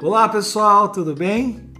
Olá 0.00 0.28
pessoal, 0.28 0.90
tudo 0.90 1.12
bem? 1.12 1.72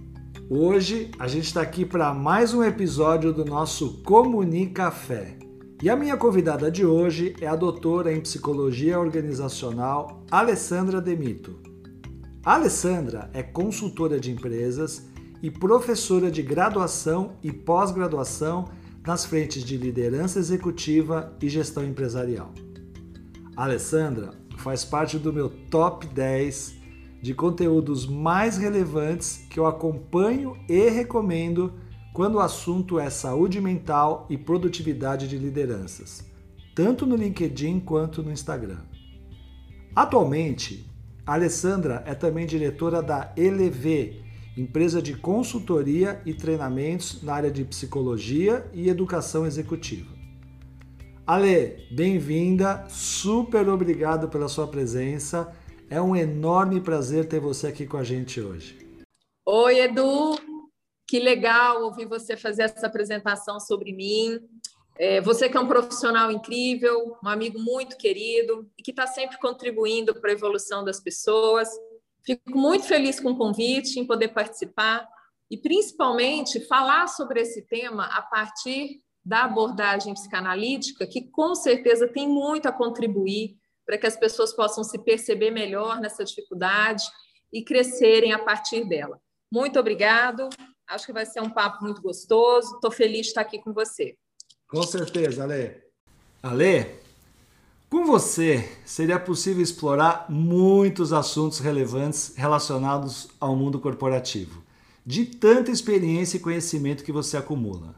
Hoje 0.49 1.09
a 1.17 1.25
gente 1.25 1.45
está 1.45 1.61
aqui 1.61 1.85
para 1.85 2.13
mais 2.13 2.53
um 2.53 2.61
episódio 2.61 3.31
do 3.31 3.45
nosso 3.45 4.03
Comunicafé. 4.03 5.37
E 5.81 5.89
a 5.89 5.95
minha 5.95 6.17
convidada 6.17 6.69
de 6.69 6.85
hoje 6.85 7.33
é 7.39 7.47
a 7.47 7.55
doutora 7.55 8.13
em 8.13 8.19
psicologia 8.19 8.99
organizacional 8.99 10.25
Alessandra 10.29 10.99
Demito. 10.99 11.61
A 12.43 12.55
Alessandra 12.55 13.29
é 13.33 13.41
consultora 13.41 14.19
de 14.19 14.31
empresas 14.31 15.07
e 15.41 15.49
professora 15.49 16.29
de 16.29 16.41
graduação 16.41 17.37
e 17.41 17.53
pós-graduação 17.53 18.65
nas 19.07 19.23
frentes 19.23 19.63
de 19.63 19.77
liderança 19.77 20.39
executiva 20.39 21.33
e 21.41 21.47
gestão 21.47 21.85
empresarial. 21.85 22.53
A 23.55 23.63
Alessandra 23.63 24.31
faz 24.57 24.83
parte 24.83 25.17
do 25.17 25.31
meu 25.31 25.49
top 25.69 26.05
10 26.07 26.78
de 27.21 27.33
conteúdos 27.33 28.07
mais 28.07 28.57
relevantes 28.57 29.45
que 29.49 29.59
eu 29.59 29.65
acompanho 29.65 30.57
e 30.67 30.89
recomendo 30.89 31.73
quando 32.13 32.35
o 32.35 32.39
assunto 32.39 32.99
é 32.99 33.09
saúde 33.09 33.61
mental 33.61 34.25
e 34.29 34.37
produtividade 34.37 35.27
de 35.27 35.37
lideranças, 35.37 36.25
tanto 36.73 37.05
no 37.05 37.15
LinkedIn 37.15 37.79
quanto 37.79 38.23
no 38.23 38.31
Instagram. 38.31 38.79
Atualmente, 39.95 40.89
a 41.25 41.33
Alessandra 41.33 42.03
é 42.05 42.15
também 42.15 42.45
diretora 42.45 43.01
da 43.01 43.31
Eleve, 43.37 44.23
empresa 44.57 45.01
de 45.01 45.15
consultoria 45.15 46.21
e 46.25 46.33
treinamentos 46.33 47.21
na 47.21 47.33
área 47.33 47.51
de 47.51 47.63
psicologia 47.63 48.65
e 48.73 48.89
educação 48.89 49.45
executiva. 49.45 50.09
Ale, 51.25 51.85
bem-vinda, 51.91 52.85
super 52.89 53.69
obrigado 53.69 54.29
pela 54.29 54.47
sua 54.47 54.67
presença 54.67 55.53
é 55.89 55.99
um 55.99 56.15
enorme 56.15 56.79
prazer 56.79 57.27
ter 57.27 57.39
você 57.39 57.67
aqui 57.67 57.85
com 57.87 57.97
a 57.97 58.03
gente 58.03 58.39
hoje. 58.39 58.77
Oi, 59.45 59.79
Edu. 59.79 60.37
Que 61.07 61.19
legal 61.19 61.83
ouvir 61.83 62.05
você 62.05 62.37
fazer 62.37 62.63
essa 62.63 62.85
apresentação 62.85 63.59
sobre 63.59 63.91
mim. 63.91 64.39
É, 64.95 65.19
você 65.21 65.49
que 65.49 65.57
é 65.57 65.59
um 65.59 65.67
profissional 65.67 66.31
incrível, 66.31 67.17
um 67.23 67.27
amigo 67.27 67.57
muito 67.57 67.97
querido 67.97 68.69
e 68.77 68.83
que 68.83 68.91
está 68.91 69.07
sempre 69.07 69.39
contribuindo 69.39 70.13
para 70.13 70.29
a 70.29 70.33
evolução 70.33 70.83
das 70.83 70.99
pessoas. 70.99 71.67
Fico 72.23 72.55
muito 72.55 72.85
feliz 72.85 73.19
com 73.19 73.31
o 73.31 73.37
convite, 73.37 73.99
em 73.99 74.05
poder 74.05 74.27
participar 74.27 75.07
e, 75.49 75.57
principalmente, 75.57 76.59
falar 76.67 77.07
sobre 77.07 77.41
esse 77.41 77.63
tema 77.63 78.05
a 78.05 78.21
partir 78.21 79.01
da 79.25 79.45
abordagem 79.45 80.13
psicanalítica, 80.13 81.07
que 81.07 81.21
com 81.31 81.55
certeza 81.55 82.07
tem 82.07 82.27
muito 82.27 82.67
a 82.67 82.71
contribuir 82.71 83.57
para 83.89 83.97
que 83.97 84.05
as 84.05 84.15
pessoas 84.15 84.53
possam 84.53 84.83
se 84.83 84.99
perceber 84.99 85.49
melhor 85.49 85.99
nessa 85.99 86.23
dificuldade 86.23 87.03
e 87.51 87.63
crescerem 87.63 88.31
a 88.31 88.37
partir 88.37 88.87
dela. 88.87 89.19
Muito 89.51 89.79
obrigado. 89.79 90.47
Acho 90.87 91.07
que 91.07 91.11
vai 91.11 91.25
ser 91.25 91.41
um 91.41 91.49
papo 91.49 91.83
muito 91.83 91.99
gostoso. 91.99 92.75
Estou 92.75 92.91
feliz 92.91 93.21
de 93.21 93.27
estar 93.29 93.41
aqui 93.41 93.57
com 93.57 93.73
você. 93.73 94.15
Com 94.67 94.83
certeza, 94.83 95.41
Ale. 95.43 95.81
Ale, 96.43 96.85
com 97.89 98.05
você 98.05 98.77
seria 98.85 99.19
possível 99.19 99.63
explorar 99.63 100.27
muitos 100.29 101.11
assuntos 101.11 101.57
relevantes 101.57 102.35
relacionados 102.35 103.29
ao 103.39 103.55
mundo 103.55 103.79
corporativo, 103.79 104.61
de 105.03 105.25
tanta 105.25 105.71
experiência 105.71 106.37
e 106.37 106.41
conhecimento 106.41 107.03
que 107.03 107.11
você 107.11 107.37
acumula. 107.37 107.95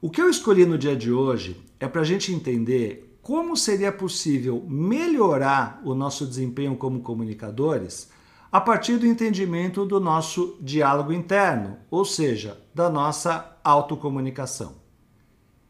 O 0.00 0.08
que 0.08 0.22
eu 0.22 0.30
escolhi 0.30 0.64
no 0.64 0.78
dia 0.78 0.94
de 0.94 1.10
hoje 1.10 1.60
é 1.80 1.88
para 1.88 2.02
a 2.02 2.04
gente 2.04 2.32
entender 2.32 3.15
como 3.26 3.56
seria 3.56 3.90
possível 3.90 4.64
melhorar 4.68 5.82
o 5.84 5.96
nosso 5.96 6.24
desempenho 6.24 6.76
como 6.76 7.00
comunicadores 7.00 8.08
a 8.52 8.60
partir 8.60 8.98
do 8.98 9.06
entendimento 9.06 9.84
do 9.84 9.98
nosso 9.98 10.56
diálogo 10.60 11.12
interno, 11.12 11.76
ou 11.90 12.04
seja, 12.04 12.56
da 12.72 12.88
nossa 12.88 13.58
autocomunicação. 13.64 14.74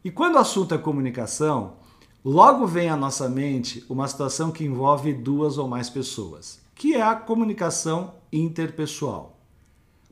E 0.05 0.11
quando 0.11 0.35
o 0.35 0.37
assunto 0.37 0.75
é 0.75 0.77
comunicação, 0.77 1.77
logo 2.23 2.67
vem 2.67 2.91
à 2.91 2.95
nossa 2.95 3.27
mente 3.27 3.83
uma 3.89 4.07
situação 4.07 4.51
que 4.51 4.63
envolve 4.63 5.11
duas 5.11 5.57
ou 5.57 5.67
mais 5.67 5.89
pessoas, 5.89 6.61
que 6.75 6.93
é 6.93 7.01
a 7.01 7.15
comunicação 7.15 8.13
interpessoal. 8.31 9.39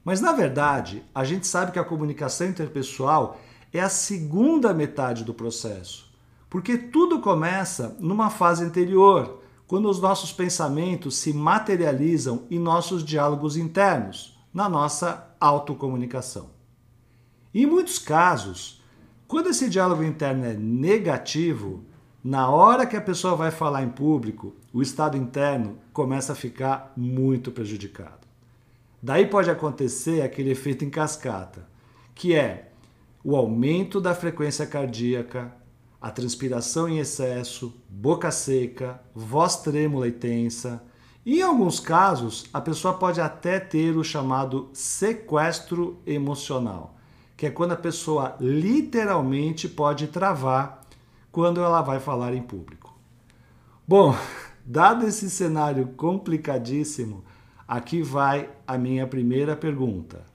Mas 0.03 0.19
na 0.19 0.31
verdade, 0.31 1.03
a 1.13 1.23
gente 1.23 1.45
sabe 1.45 1.72
que 1.72 1.78
a 1.78 1.85
comunicação 1.85 2.47
interpessoal 2.47 3.39
é 3.72 3.81
a 3.81 3.88
segunda 3.88 4.73
metade 4.73 5.23
do 5.23 5.31
processo 5.31 6.14
porque 6.55 6.77
tudo 6.77 7.19
começa 7.19 7.97
numa 7.99 8.29
fase 8.29 8.63
anterior, 8.63 9.41
quando 9.67 9.89
os 9.89 9.99
nossos 9.99 10.31
pensamentos 10.31 11.17
se 11.17 11.33
materializam 11.33 12.47
em 12.49 12.57
nossos 12.57 13.03
diálogos 13.03 13.57
internos, 13.57 14.39
na 14.53 14.69
nossa 14.69 15.35
autocomunicação. 15.38 16.51
em 17.53 17.66
muitos 17.66 17.99
casos, 17.99 18.81
quando 19.27 19.49
esse 19.49 19.69
diálogo 19.69 20.01
interno 20.01 20.45
é 20.45 20.53
negativo, 20.53 21.83
na 22.23 22.49
hora 22.49 22.85
que 22.85 22.95
a 22.95 23.01
pessoa 23.01 23.35
vai 23.35 23.51
falar 23.51 23.83
em 23.83 23.89
público, 23.89 24.55
o 24.72 24.81
estado 24.81 25.17
interno 25.17 25.77
começa 25.91 26.31
a 26.31 26.37
ficar 26.37 26.93
muito 26.95 27.51
prejudicado. 27.51 28.25
Daí 29.03 29.27
pode 29.27 29.51
acontecer 29.51 30.22
aquele 30.22 30.51
efeito 30.51 30.85
em 30.85 30.89
cascata, 30.89 31.67
que 32.16 32.33
é 32.33 32.72
o 33.25 33.35
aumento 33.35 33.99
da 33.99 34.16
frequência 34.16 34.66
cardíaca, 34.66 35.64
a 36.05 36.11
transpiração 36.11 36.88
em 36.88 36.99
excesso, 36.99 37.73
boca 37.89 38.29
seca, 38.29 39.01
voz 39.11 39.55
trêmula 39.55 40.07
e 40.07 40.11
tensa. 40.11 40.83
Em 41.25 41.41
alguns 41.41 41.79
casos, 41.79 42.45
a 42.53 42.61
pessoa 42.61 42.93
pode 42.93 43.19
até 43.19 43.59
ter 43.59 43.97
o 43.97 44.03
chamado 44.03 44.69
sequestro 44.71 45.99
emocional, 46.05 46.95
que 47.35 47.47
é 47.47 47.49
quando 47.49 47.71
a 47.71 47.75
pessoa 47.75 48.35
literalmente 48.39 49.67
pode 49.67 50.05
travar 50.05 50.85
quando 51.31 51.59
ela 51.59 51.81
vai 51.81 51.99
falar 51.99 52.35
em 52.35 52.43
público. 52.43 52.95
Bom, 53.87 54.16
dado 54.63 55.07
esse 55.07 55.27
cenário 55.27 55.87
complicadíssimo, 55.97 57.23
aqui 57.67 58.03
vai 58.03 58.47
a 58.67 58.77
minha 58.77 59.07
primeira 59.07 59.55
pergunta 59.55 60.34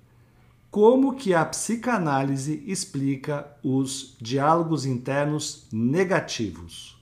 como 0.70 1.16
que 1.16 1.34
a 1.34 1.44
psicanálise 1.44 2.62
explica 2.66 3.58
os 3.62 4.16
diálogos 4.20 4.86
internos 4.86 5.68
negativos? 5.72 6.96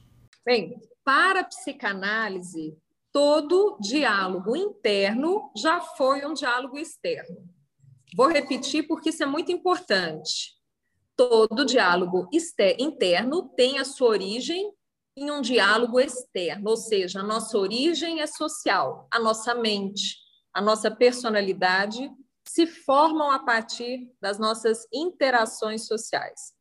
Bem, 0.45 0.81
para 1.05 1.41
a 1.41 1.45
psicanálise, 1.45 2.77
todo 3.13 3.79
diálogo 3.81 4.57
interno 4.57 5.51
já 5.55 5.81
foi 5.81 6.25
um 6.25 6.33
diálogo 6.33 6.79
externo. 6.79 7.37
Vou 8.17 8.29
repetir 8.29 8.87
porque 8.87 9.11
isso 9.11 9.23
é 9.23 9.27
muito 9.27 9.53
importante. 9.53 10.57
Todo 11.15 11.67
diálogo 11.67 12.27
interno 12.79 13.51
tem 13.51 13.79
a 13.79 13.85
sua 13.85 14.09
origem 14.09 14.73
em 15.15 15.31
um 15.31 15.43
diálogo 15.43 15.99
externo, 15.99 16.71
ou 16.71 16.77
seja, 16.77 17.21
a 17.21 17.25
nossa 17.25 17.59
origem 17.59 18.21
é 18.21 18.27
social, 18.27 19.09
a 19.11 19.19
nossa 19.19 19.53
mente, 19.55 20.17
a 20.55 20.61
nossa 20.61 20.91
personalidade 20.91 22.09
se 22.49 22.67
formam 22.67 23.31
a 23.31 23.39
partir 23.41 24.11
das 24.21 24.39
nossas 24.39 24.87
interações 24.93 25.87
sociais. 25.87 26.55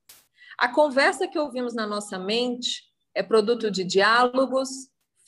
A 0.57 0.67
conversa 0.67 1.27
que 1.27 1.39
ouvimos 1.39 1.73
na 1.73 1.87
nossa 1.87 2.19
mente 2.19 2.83
é 3.15 3.23
produto 3.23 3.71
de 3.71 3.83
diálogos, 3.83 4.69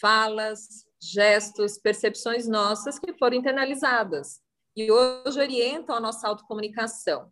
falas, 0.02 0.86
gestos, 1.02 1.78
percepções 1.78 2.47
nossas 2.47 3.00
que 3.00 3.14
foram 3.14 3.38
internalizadas 3.38 4.42
e 4.75 4.92
hoje 4.92 5.40
orientam 5.40 5.96
a 5.96 6.00
nossa 6.00 6.28
autocomunicação. 6.28 7.31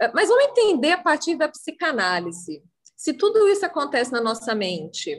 É, 0.00 0.12
mas 0.12 0.28
vamos 0.28 0.44
entender 0.44 0.92
a 0.92 1.02
partir 1.02 1.34
da 1.34 1.48
psicanálise. 1.48 2.62
Se 2.96 3.14
tudo 3.14 3.48
isso 3.48 3.64
acontece 3.64 4.12
na 4.12 4.20
nossa 4.20 4.54
mente, 4.54 5.18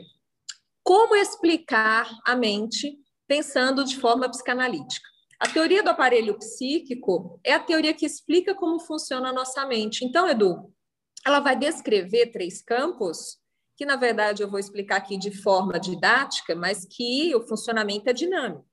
como 0.82 1.16
explicar 1.16 2.08
a 2.24 2.36
mente 2.36 2.96
pensando 3.26 3.84
de 3.84 3.98
forma 3.98 4.28
psicanalítica? 4.28 5.08
A 5.40 5.48
teoria 5.48 5.82
do 5.82 5.88
aparelho 5.88 6.36
psíquico 6.38 7.40
é 7.42 7.54
a 7.54 7.58
teoria 7.58 7.94
que 7.94 8.04
explica 8.04 8.54
como 8.54 8.78
funciona 8.78 9.30
a 9.30 9.32
nossa 9.32 9.66
mente. 9.66 10.04
Então, 10.04 10.28
Edu, 10.28 10.70
ela 11.26 11.40
vai 11.40 11.56
descrever 11.56 12.30
três 12.30 12.60
campos, 12.60 13.38
que 13.74 13.86
na 13.86 13.96
verdade 13.96 14.42
eu 14.42 14.50
vou 14.50 14.60
explicar 14.60 14.96
aqui 14.96 15.16
de 15.16 15.30
forma 15.30 15.80
didática, 15.80 16.54
mas 16.54 16.84
que 16.84 17.34
o 17.34 17.40
funcionamento 17.40 18.10
é 18.10 18.12
dinâmico. 18.12 18.66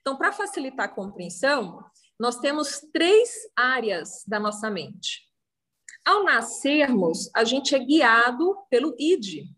Então, 0.00 0.16
para 0.16 0.30
facilitar 0.30 0.86
a 0.86 0.94
compreensão, 0.94 1.84
nós 2.18 2.38
temos 2.38 2.78
três 2.92 3.32
áreas 3.56 4.22
da 4.24 4.38
nossa 4.38 4.70
mente. 4.70 5.28
Ao 6.06 6.22
nascermos, 6.22 7.28
a 7.34 7.42
gente 7.42 7.74
é 7.74 7.78
guiado 7.80 8.56
pelo 8.70 8.94
id, 8.98 9.48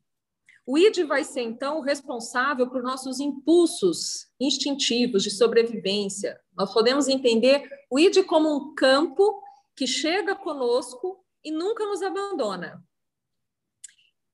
o 0.66 0.76
id 0.76 1.04
vai 1.04 1.22
ser, 1.22 1.42
então, 1.42 1.78
o 1.78 1.80
responsável 1.80 2.68
por 2.68 2.82
nossos 2.82 3.20
impulsos 3.20 4.26
instintivos 4.40 5.22
de 5.22 5.30
sobrevivência. 5.30 6.40
Nós 6.56 6.72
podemos 6.72 7.06
entender 7.06 7.70
o 7.88 8.00
id 8.00 8.24
como 8.24 8.52
um 8.52 8.74
campo 8.74 9.40
que 9.76 9.86
chega 9.86 10.34
conosco 10.34 11.24
e 11.44 11.52
nunca 11.52 11.86
nos 11.86 12.02
abandona. 12.02 12.82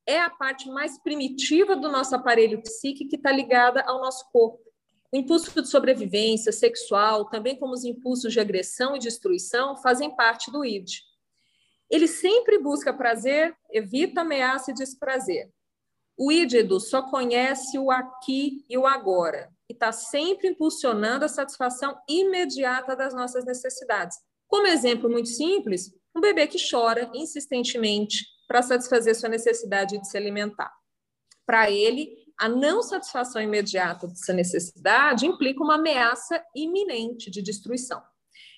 É 0.06 0.20
a 0.20 0.30
parte 0.30 0.70
mais 0.70 0.98
primitiva 0.98 1.76
do 1.76 1.92
nosso 1.92 2.16
aparelho 2.16 2.62
psíquico 2.62 3.10
que 3.10 3.16
está 3.16 3.30
ligada 3.30 3.82
ao 3.82 4.00
nosso 4.00 4.24
corpo. 4.32 4.58
O 5.12 5.16
impulso 5.18 5.60
de 5.60 5.68
sobrevivência 5.68 6.50
sexual, 6.50 7.28
também 7.28 7.58
como 7.58 7.74
os 7.74 7.84
impulsos 7.84 8.32
de 8.32 8.40
agressão 8.40 8.96
e 8.96 8.98
destruição, 8.98 9.76
fazem 9.76 10.16
parte 10.16 10.50
do 10.50 10.64
id. 10.64 11.00
Ele 11.90 12.08
sempre 12.08 12.58
busca 12.58 12.94
prazer, 12.94 13.54
evita 13.70 14.22
ameaça 14.22 14.70
e 14.70 14.74
desprazer. 14.74 15.52
O 16.16 16.30
id, 16.30 16.54
Edu, 16.54 16.78
só 16.78 17.02
conhece 17.02 17.78
o 17.78 17.90
aqui 17.90 18.64
e 18.68 18.76
o 18.76 18.86
agora, 18.86 19.50
e 19.68 19.72
está 19.72 19.92
sempre 19.92 20.48
impulsionando 20.48 21.24
a 21.24 21.28
satisfação 21.28 21.96
imediata 22.08 22.94
das 22.94 23.14
nossas 23.14 23.44
necessidades. 23.44 24.18
Como 24.46 24.66
exemplo 24.66 25.08
muito 25.08 25.28
simples, 25.28 25.90
um 26.14 26.20
bebê 26.20 26.46
que 26.46 26.58
chora 26.70 27.10
insistentemente 27.14 28.26
para 28.46 28.62
satisfazer 28.62 29.14
sua 29.14 29.30
necessidade 29.30 29.98
de 29.98 30.06
se 30.06 30.16
alimentar. 30.16 30.70
Para 31.46 31.70
ele, 31.70 32.14
a 32.38 32.48
não 32.48 32.82
satisfação 32.82 33.40
imediata 33.40 34.06
dessa 34.06 34.32
necessidade 34.32 35.26
implica 35.26 35.62
uma 35.62 35.76
ameaça 35.76 36.42
iminente 36.54 37.30
de 37.30 37.40
destruição. 37.40 38.02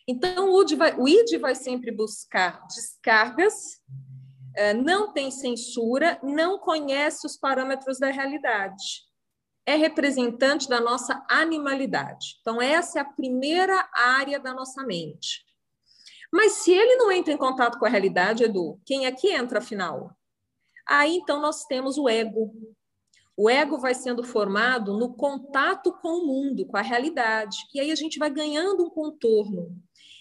Então, 0.06 0.52
o 0.52 0.62
ID 0.62 0.76
vai, 0.76 0.96
vai 1.40 1.54
sempre 1.54 1.90
buscar 1.90 2.66
descargas, 2.66 3.80
não 4.74 5.12
tem 5.12 5.30
censura, 5.30 6.18
não 6.22 6.58
conhece 6.58 7.26
os 7.26 7.36
parâmetros 7.36 7.98
da 7.98 8.10
realidade. 8.10 9.04
É 9.66 9.76
representante 9.76 10.68
da 10.68 10.80
nossa 10.80 11.24
animalidade. 11.28 12.36
Então, 12.40 12.60
essa 12.60 12.98
é 12.98 13.02
a 13.02 13.04
primeira 13.04 13.88
área 13.94 14.38
da 14.38 14.52
nossa 14.52 14.84
mente. 14.84 15.44
Mas 16.32 16.52
se 16.52 16.72
ele 16.72 16.96
não 16.96 17.12
entra 17.12 17.32
em 17.32 17.38
contato 17.38 17.78
com 17.78 17.86
a 17.86 17.88
realidade, 17.88 18.44
Edu, 18.44 18.80
quem 18.84 19.06
é 19.06 19.12
que 19.12 19.30
entra 19.30 19.58
afinal? 19.58 20.10
Aí 20.86 21.16
então 21.16 21.40
nós 21.40 21.64
temos 21.64 21.96
o 21.96 22.08
ego, 22.08 22.52
o 23.36 23.50
ego 23.50 23.78
vai 23.78 23.94
sendo 23.94 24.22
formado 24.22 24.96
no 24.96 25.14
contato 25.14 25.92
com 26.00 26.08
o 26.08 26.26
mundo, 26.26 26.66
com 26.66 26.76
a 26.76 26.82
realidade. 26.82 27.56
E 27.74 27.80
aí 27.80 27.90
a 27.90 27.94
gente 27.94 28.18
vai 28.18 28.30
ganhando 28.30 28.84
um 28.84 28.90
contorno. 28.90 29.76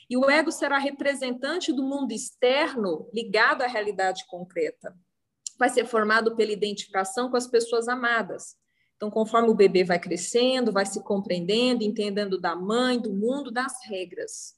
E 0.09 0.17
o 0.17 0.29
ego 0.29 0.51
será 0.51 0.77
representante 0.77 1.71
do 1.71 1.83
mundo 1.83 2.11
externo 2.11 3.09
ligado 3.13 3.61
à 3.61 3.67
realidade 3.67 4.25
concreta. 4.27 4.95
Vai 5.57 5.69
ser 5.69 5.85
formado 5.85 6.35
pela 6.35 6.51
identificação 6.51 7.29
com 7.29 7.37
as 7.37 7.47
pessoas 7.47 7.87
amadas. 7.87 8.55
Então, 8.95 9.09
conforme 9.09 9.49
o 9.49 9.55
bebê 9.55 9.83
vai 9.83 9.99
crescendo, 9.99 10.71
vai 10.71 10.85
se 10.85 11.03
compreendendo, 11.03 11.83
entendendo 11.83 12.39
da 12.39 12.55
mãe, 12.55 12.99
do 12.99 13.13
mundo, 13.13 13.51
das 13.51 13.73
regras. 13.85 14.55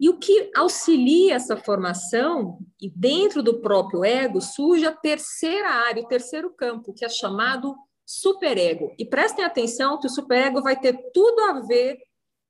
E 0.00 0.08
o 0.08 0.18
que 0.18 0.50
auxilia 0.56 1.34
essa 1.34 1.56
formação, 1.56 2.58
e 2.80 2.88
dentro 2.88 3.42
do 3.42 3.60
próprio 3.60 4.04
ego, 4.04 4.40
surge 4.40 4.86
a 4.86 4.92
terceira 4.92 5.68
área, 5.68 6.02
o 6.02 6.08
terceiro 6.08 6.50
campo, 6.50 6.94
que 6.94 7.04
é 7.04 7.08
chamado 7.08 7.76
superego. 8.06 8.94
E 8.98 9.04
prestem 9.04 9.44
atenção 9.44 9.98
que 9.98 10.06
o 10.06 10.10
superego 10.10 10.62
vai 10.62 10.80
ter 10.80 10.96
tudo 11.12 11.40
a 11.42 11.60
ver 11.60 11.98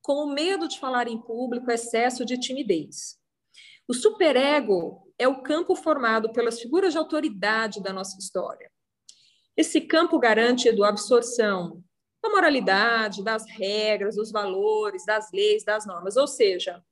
com 0.03 0.25
o 0.25 0.33
medo 0.33 0.69
de 0.69 0.79
falar 0.79 1.09
em 1.09 1.21
público, 1.21 1.71
excesso 1.71 2.25
de 2.25 2.39
timidez. 2.39 3.19
O 3.87 3.95
superego 3.95 5.13
é 5.19 5.27
o 5.27 5.43
campo 5.43 5.75
formado 5.75 6.33
pelas 6.33 6.61
figuras 6.61 6.93
de 6.93 6.99
autoridade 6.99 7.83
da 7.83 7.93
nossa 7.93 8.17
história. 8.19 8.71
Esse 9.57 9.81
campo 9.81 10.19
garante 10.19 10.69
a 10.69 10.89
absorção 10.89 11.83
da 12.23 12.31
moralidade, 12.31 13.25
das 13.25 13.45
regras, 13.51 14.17
dos 14.17 14.31
valores, 14.31 15.05
das 15.05 15.31
leis, 15.33 15.65
das 15.65 15.87
normas, 15.87 16.17
ou 16.17 16.27
seja, 16.27 16.83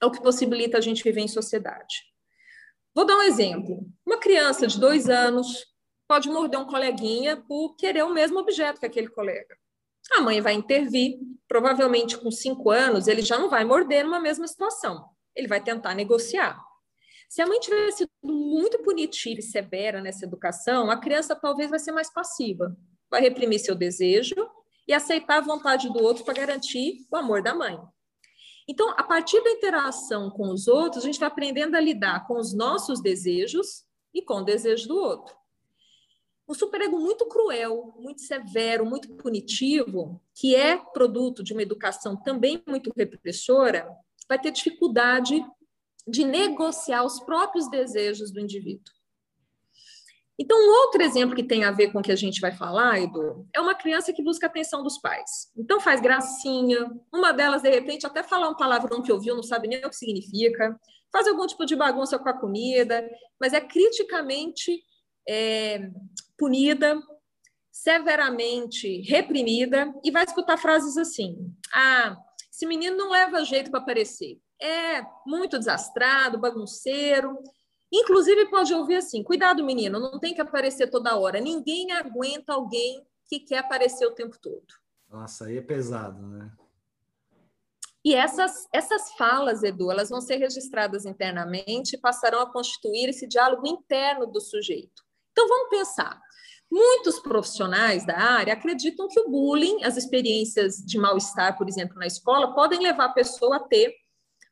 é 0.00 0.06
o 0.06 0.10
que 0.10 0.22
possibilita 0.22 0.78
a 0.78 0.80
gente 0.80 1.04
viver 1.04 1.20
em 1.20 1.28
sociedade. 1.28 2.02
Vou 2.94 3.06
dar 3.06 3.16
um 3.16 3.22
exemplo. 3.22 3.86
Uma 4.04 4.18
criança 4.18 4.66
de 4.66 4.78
dois 4.78 5.08
anos 5.08 5.66
pode 6.08 6.28
morder 6.28 6.58
um 6.58 6.66
coleguinha 6.66 7.36
por 7.36 7.76
querer 7.76 8.02
o 8.02 8.12
mesmo 8.12 8.38
objeto 8.38 8.80
que 8.80 8.86
aquele 8.86 9.08
colega. 9.08 9.56
A 10.10 10.20
mãe 10.20 10.40
vai 10.40 10.54
intervir, 10.54 11.18
provavelmente 11.46 12.18
com 12.18 12.30
cinco 12.30 12.70
anos, 12.70 13.06
ele 13.06 13.22
já 13.22 13.38
não 13.38 13.48
vai 13.48 13.64
morder 13.64 14.04
numa 14.04 14.20
mesma 14.20 14.46
situação. 14.48 15.04
Ele 15.34 15.48
vai 15.48 15.62
tentar 15.62 15.94
negociar. 15.94 16.60
Se 17.28 17.40
a 17.40 17.46
mãe 17.46 17.58
tivesse 17.60 17.98
sido 17.98 18.10
muito 18.22 18.82
punitiva 18.82 19.40
e 19.40 19.42
severa 19.42 20.02
nessa 20.02 20.26
educação, 20.26 20.90
a 20.90 20.98
criança 20.98 21.34
talvez 21.34 21.70
vai 21.70 21.78
ser 21.78 21.92
mais 21.92 22.12
passiva, 22.12 22.76
vai 23.10 23.22
reprimir 23.22 23.58
seu 23.58 23.74
desejo 23.74 24.34
e 24.86 24.92
aceitar 24.92 25.38
a 25.38 25.40
vontade 25.40 25.90
do 25.90 26.02
outro 26.02 26.24
para 26.24 26.34
garantir 26.34 27.06
o 27.10 27.16
amor 27.16 27.42
da 27.42 27.54
mãe. 27.54 27.78
Então, 28.68 28.90
a 28.90 29.02
partir 29.02 29.42
da 29.42 29.50
interação 29.50 30.30
com 30.30 30.50
os 30.50 30.68
outros, 30.68 31.02
a 31.02 31.06
gente 31.06 31.18
vai 31.18 31.28
aprendendo 31.28 31.74
a 31.74 31.80
lidar 31.80 32.26
com 32.26 32.38
os 32.38 32.54
nossos 32.54 33.00
desejos 33.00 33.84
e 34.14 34.22
com 34.22 34.34
o 34.34 34.44
desejo 34.44 34.88
do 34.88 34.96
outro. 34.96 35.34
Um 36.52 36.54
superego 36.54 36.98
muito 36.98 37.24
cruel, 37.24 37.94
muito 37.98 38.20
severo, 38.20 38.84
muito 38.84 39.08
punitivo, 39.14 40.20
que 40.34 40.54
é 40.54 40.76
produto 40.76 41.42
de 41.42 41.54
uma 41.54 41.62
educação 41.62 42.14
também 42.14 42.62
muito 42.66 42.92
repressora, 42.94 43.88
vai 44.28 44.38
ter 44.38 44.50
dificuldade 44.50 45.42
de 46.06 46.26
negociar 46.26 47.04
os 47.04 47.18
próprios 47.20 47.70
desejos 47.70 48.30
do 48.30 48.38
indivíduo. 48.38 48.92
Então, 50.38 50.58
um 50.58 50.70
outro 50.84 51.00
exemplo 51.00 51.34
que 51.34 51.42
tem 51.42 51.64
a 51.64 51.70
ver 51.70 51.90
com 51.90 52.00
o 52.00 52.02
que 52.02 52.12
a 52.12 52.16
gente 52.16 52.38
vai 52.38 52.52
falar, 52.52 53.00
Edu, 53.00 53.48
é 53.54 53.58
uma 53.58 53.74
criança 53.74 54.12
que 54.12 54.22
busca 54.22 54.46
a 54.46 54.50
atenção 54.50 54.82
dos 54.82 54.98
pais. 54.98 55.50
Então, 55.56 55.80
faz 55.80 56.02
gracinha, 56.02 56.92
uma 57.10 57.32
delas, 57.32 57.62
de 57.62 57.70
repente, 57.70 58.06
até 58.06 58.22
falar 58.22 58.50
um 58.50 58.56
palavrão 58.56 59.00
que 59.00 59.10
ouviu, 59.10 59.34
não 59.34 59.42
sabe 59.42 59.68
nem 59.68 59.78
o 59.78 59.88
que 59.88 59.96
significa, 59.96 60.78
faz 61.10 61.26
algum 61.26 61.46
tipo 61.46 61.64
de 61.64 61.74
bagunça 61.74 62.18
com 62.18 62.28
a 62.28 62.38
comida, 62.38 63.08
mas 63.40 63.54
é 63.54 63.60
criticamente 63.62 64.82
é, 65.28 65.90
punida, 66.38 67.00
severamente 67.70 69.00
reprimida, 69.02 69.92
e 70.04 70.10
vai 70.10 70.24
escutar 70.24 70.56
frases 70.56 70.96
assim: 70.96 71.36
ah, 71.72 72.16
esse 72.50 72.66
menino 72.66 72.96
não 72.96 73.10
leva 73.10 73.44
jeito 73.44 73.70
para 73.70 73.80
aparecer, 73.80 74.38
é 74.60 75.02
muito 75.26 75.58
desastrado, 75.58 76.38
bagunceiro, 76.38 77.38
Inclusive, 77.92 78.46
pode 78.46 78.72
ouvir 78.72 78.96
assim: 78.96 79.22
cuidado, 79.22 79.62
menino, 79.62 80.00
não 80.00 80.18
tem 80.18 80.34
que 80.34 80.40
aparecer 80.40 80.88
toda 80.88 81.16
hora. 81.16 81.38
Ninguém 81.40 81.92
aguenta 81.92 82.54
alguém 82.54 83.06
que 83.26 83.40
quer 83.40 83.58
aparecer 83.58 84.06
o 84.06 84.14
tempo 84.14 84.38
todo. 84.40 84.66
Nossa, 85.10 85.44
aí 85.44 85.58
é 85.58 85.60
pesado, 85.60 86.26
né? 86.26 86.50
E 88.04 88.14
essas, 88.14 88.66
essas 88.72 89.12
falas, 89.12 89.62
Edu, 89.62 89.90
elas 89.90 90.08
vão 90.08 90.20
ser 90.20 90.36
registradas 90.36 91.04
internamente 91.04 91.94
e 91.94 92.00
passarão 92.00 92.40
a 92.40 92.50
constituir 92.50 93.10
esse 93.10 93.28
diálogo 93.28 93.66
interno 93.66 94.26
do 94.26 94.40
sujeito. 94.40 95.04
Então, 95.32 95.48
vamos 95.48 95.70
pensar. 95.70 96.20
Muitos 96.70 97.18
profissionais 97.20 98.06
da 98.06 98.16
área 98.18 98.54
acreditam 98.54 99.08
que 99.08 99.20
o 99.20 99.28
bullying, 99.28 99.84
as 99.84 99.96
experiências 99.96 100.76
de 100.76 100.96
mal-estar, 100.96 101.58
por 101.58 101.68
exemplo, 101.68 101.98
na 101.98 102.06
escola, 102.06 102.54
podem 102.54 102.80
levar 102.80 103.06
a 103.06 103.12
pessoa 103.12 103.56
a 103.56 103.60
ter 103.60 103.94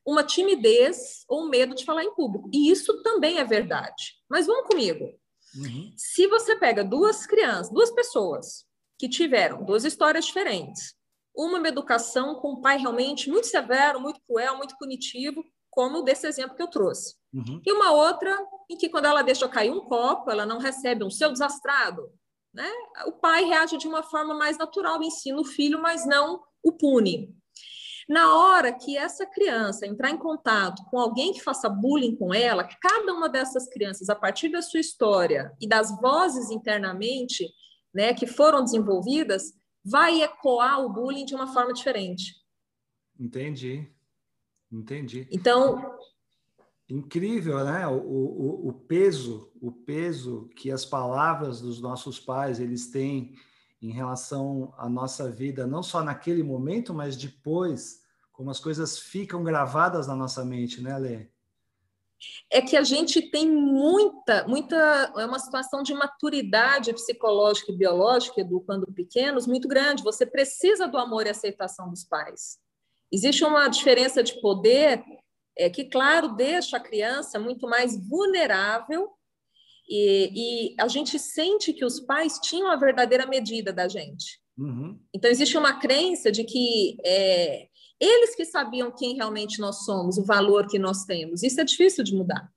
uma 0.04 0.24
timidez 0.24 1.24
ou 1.28 1.44
um 1.44 1.48
medo 1.48 1.74
de 1.74 1.84
falar 1.84 2.04
em 2.04 2.14
público. 2.14 2.50
E 2.52 2.70
isso 2.70 3.02
também 3.02 3.38
é 3.38 3.44
verdade. 3.44 4.14
Mas 4.28 4.46
vamos 4.46 4.68
comigo. 4.68 5.18
Uhum. 5.56 5.92
Se 5.96 6.26
você 6.26 6.56
pega 6.56 6.84
duas 6.84 7.26
crianças, 7.26 7.72
duas 7.72 7.90
pessoas 7.90 8.66
que 8.98 9.08
tiveram 9.08 9.64
duas 9.64 9.84
histórias 9.84 10.26
diferentes, 10.26 10.94
uma, 11.34 11.58
uma 11.58 11.68
educação 11.68 12.34
com 12.36 12.52
um 12.52 12.60
pai 12.60 12.78
realmente 12.78 13.30
muito 13.30 13.46
severo, 13.46 14.00
muito 14.00 14.20
cruel, 14.26 14.56
muito 14.56 14.76
punitivo, 14.78 15.42
como 15.70 16.02
desse 16.02 16.26
exemplo 16.26 16.56
que 16.56 16.62
eu 16.62 16.68
trouxe. 16.68 17.14
Uhum. 17.32 17.62
E 17.64 17.72
uma 17.72 17.92
outra 17.92 18.36
em 18.68 18.76
que, 18.76 18.88
quando 18.88 19.06
ela 19.06 19.22
deixa 19.22 19.48
cair 19.48 19.70
um 19.70 19.80
copo, 19.80 20.30
ela 20.30 20.44
não 20.44 20.58
recebe 20.58 21.04
um 21.04 21.10
seu 21.10 21.32
desastrado. 21.32 22.10
Né? 22.52 22.68
O 23.06 23.12
pai 23.12 23.44
reage 23.44 23.78
de 23.78 23.86
uma 23.86 24.02
forma 24.02 24.34
mais 24.34 24.58
natural, 24.58 25.02
ensina 25.02 25.40
o 25.40 25.44
filho, 25.44 25.80
mas 25.80 26.04
não 26.04 26.42
o 26.62 26.72
pune. 26.72 27.34
Na 28.08 28.34
hora 28.36 28.72
que 28.72 28.96
essa 28.96 29.24
criança 29.24 29.86
entrar 29.86 30.10
em 30.10 30.18
contato 30.18 30.82
com 30.90 30.98
alguém 30.98 31.32
que 31.32 31.40
faça 31.40 31.68
bullying 31.68 32.16
com 32.16 32.34
ela, 32.34 32.64
cada 32.64 33.14
uma 33.14 33.28
dessas 33.28 33.68
crianças, 33.68 34.08
a 34.08 34.16
partir 34.16 34.48
da 34.48 34.60
sua 34.60 34.80
história 34.80 35.52
e 35.60 35.68
das 35.68 35.96
vozes 36.00 36.50
internamente, 36.50 37.48
né, 37.94 38.12
que 38.12 38.26
foram 38.26 38.64
desenvolvidas, 38.64 39.52
vai 39.84 40.22
ecoar 40.22 40.80
o 40.80 40.92
bullying 40.92 41.24
de 41.24 41.36
uma 41.36 41.46
forma 41.52 41.72
diferente. 41.72 42.34
Entendi. 43.18 43.88
Entendi. 44.70 45.26
Então, 45.30 45.98
incrível, 46.88 47.64
né? 47.64 47.86
O, 47.86 47.98
o, 47.98 48.68
o 48.68 48.72
peso, 48.72 49.50
o 49.60 49.72
peso 49.72 50.48
que 50.56 50.70
as 50.70 50.84
palavras 50.84 51.60
dos 51.60 51.80
nossos 51.80 52.18
pais 52.18 52.60
eles 52.60 52.90
têm 52.90 53.34
em 53.82 53.90
relação 53.90 54.74
à 54.76 54.88
nossa 54.88 55.30
vida, 55.30 55.66
não 55.66 55.82
só 55.82 56.02
naquele 56.02 56.42
momento, 56.42 56.92
mas 56.92 57.16
depois 57.16 58.00
como 58.40 58.50
as 58.50 58.58
coisas 58.58 58.98
ficam 58.98 59.44
gravadas 59.44 60.06
na 60.06 60.16
nossa 60.16 60.42
mente, 60.42 60.80
né, 60.80 60.96
Lê? 60.96 61.28
É 62.50 62.62
que 62.62 62.74
a 62.74 62.82
gente 62.82 63.20
tem 63.20 63.46
muita, 63.46 64.48
muita, 64.48 64.76
é 65.14 65.26
uma 65.26 65.38
situação 65.38 65.82
de 65.82 65.92
maturidade 65.92 66.90
psicológica 66.94 67.70
e 67.70 67.76
biológica, 67.76 68.42
do 68.42 68.58
quando 68.62 68.90
pequenos, 68.92 69.46
muito 69.46 69.68
grande. 69.68 70.02
Você 70.02 70.24
precisa 70.24 70.88
do 70.88 70.96
amor 70.96 71.26
e 71.26 71.28
aceitação 71.28 71.90
dos 71.90 72.02
pais. 72.02 72.58
Existe 73.12 73.44
uma 73.44 73.68
diferença 73.68 74.22
de 74.22 74.40
poder 74.40 75.02
é, 75.56 75.68
que, 75.68 75.84
claro, 75.84 76.34
deixa 76.34 76.76
a 76.76 76.80
criança 76.80 77.38
muito 77.38 77.68
mais 77.68 77.96
vulnerável 78.08 79.10
e, 79.88 80.30
e, 80.72 80.74
a 80.80 80.86
gente 80.86 81.18
sente 81.18 81.72
que 81.72 81.84
os 81.84 81.98
pais 81.98 82.38
tinham 82.38 82.70
a 82.70 82.76
verdadeira 82.76 83.26
medida 83.26 83.72
da 83.72 83.88
gente. 83.88 84.40
Uhum. 84.56 84.98
Então, 85.12 85.28
existe 85.28 85.58
uma 85.58 85.80
crença 85.80 86.30
de 86.30 86.44
que 86.44 86.96
é, 87.04 87.66
eles 87.98 88.36
que 88.36 88.44
sabiam 88.44 88.90
quem 88.90 89.16
realmente 89.16 89.60
nós 89.60 89.84
somos, 89.84 90.16
o 90.16 90.24
valor 90.24 90.68
que 90.68 90.78
nós 90.78 91.04
temos. 91.04 91.42
Isso 91.42 91.60
é 91.60 91.64
difícil 91.64 92.04
de 92.04 92.14
mudar. 92.14 92.48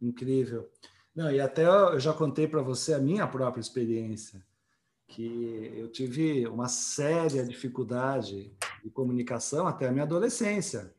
Incrível. 0.00 0.70
Não, 1.14 1.30
e 1.30 1.40
até 1.40 1.66
eu 1.66 1.98
já 1.98 2.14
contei 2.14 2.46
para 2.46 2.62
você 2.62 2.94
a 2.94 2.98
minha 2.98 3.26
própria 3.26 3.60
experiência, 3.60 4.42
que 5.10 5.72
eu 5.76 5.88
tive 5.88 6.46
uma 6.46 6.68
séria 6.68 7.44
dificuldade 7.44 8.52
de 8.82 8.90
comunicação 8.90 9.66
até 9.66 9.88
a 9.88 9.92
minha 9.92 10.04
adolescência. 10.04 10.94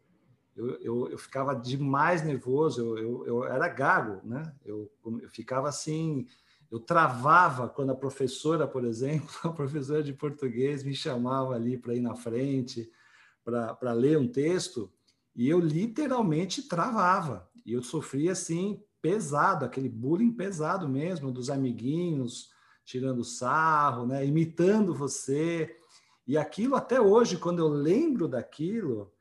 Eu, 0.55 0.69
eu, 0.81 1.09
eu 1.11 1.17
ficava 1.17 1.55
demais 1.55 2.21
nervoso, 2.21 2.81
eu, 2.81 2.97
eu, 2.97 3.25
eu 3.25 3.45
era 3.45 3.69
gago, 3.69 4.19
né? 4.27 4.53
Eu, 4.65 4.91
eu 5.05 5.29
ficava 5.29 5.69
assim, 5.69 6.27
eu 6.69 6.77
travava 6.77 7.69
quando 7.69 7.91
a 7.91 7.95
professora, 7.95 8.67
por 8.67 8.83
exemplo, 8.83 9.29
a 9.43 9.49
professora 9.49 10.03
de 10.03 10.13
português 10.13 10.83
me 10.83 10.93
chamava 10.93 11.55
ali 11.55 11.77
para 11.77 11.95
ir 11.95 12.01
na 12.01 12.13
frente, 12.13 12.91
para 13.45 13.93
ler 13.93 14.17
um 14.17 14.27
texto, 14.27 14.91
e 15.33 15.47
eu 15.49 15.59
literalmente 15.59 16.67
travava. 16.67 17.49
E 17.65 17.71
eu 17.71 17.81
sofria 17.81 18.33
assim 18.33 18.83
pesado, 19.01 19.63
aquele 19.63 19.87
bullying 19.87 20.33
pesado 20.33 20.87
mesmo, 20.89 21.31
dos 21.31 21.49
amiguinhos 21.49 22.51
tirando 22.83 23.23
sarro, 23.23 24.05
né, 24.05 24.25
imitando 24.25 24.93
você. 24.93 25.77
E 26.27 26.37
aquilo 26.37 26.75
até 26.75 26.99
hoje, 26.99 27.37
quando 27.37 27.59
eu 27.59 27.67
lembro 27.67 28.27
daquilo, 28.27 29.11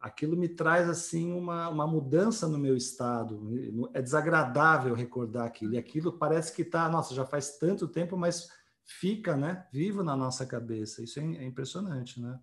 aquilo 0.00 0.36
me 0.36 0.48
traz 0.48 0.88
assim 0.88 1.32
uma, 1.32 1.68
uma 1.68 1.86
mudança 1.86 2.48
no 2.48 2.58
meu 2.58 2.76
estado. 2.76 3.88
É 3.92 4.00
desagradável 4.00 4.94
recordar 4.94 5.46
aquilo. 5.46 5.74
E 5.74 5.78
aquilo 5.78 6.12
parece 6.12 6.52
que 6.54 6.62
está, 6.62 6.88
nossa, 6.88 7.14
já 7.14 7.24
faz 7.24 7.58
tanto 7.58 7.86
tempo, 7.86 8.16
mas 8.16 8.48
fica, 8.84 9.36
né, 9.36 9.66
vivo 9.72 10.02
na 10.02 10.16
nossa 10.16 10.46
cabeça. 10.46 11.02
Isso 11.02 11.20
é, 11.20 11.22
é 11.22 11.44
impressionante, 11.44 12.20
né? 12.20 12.38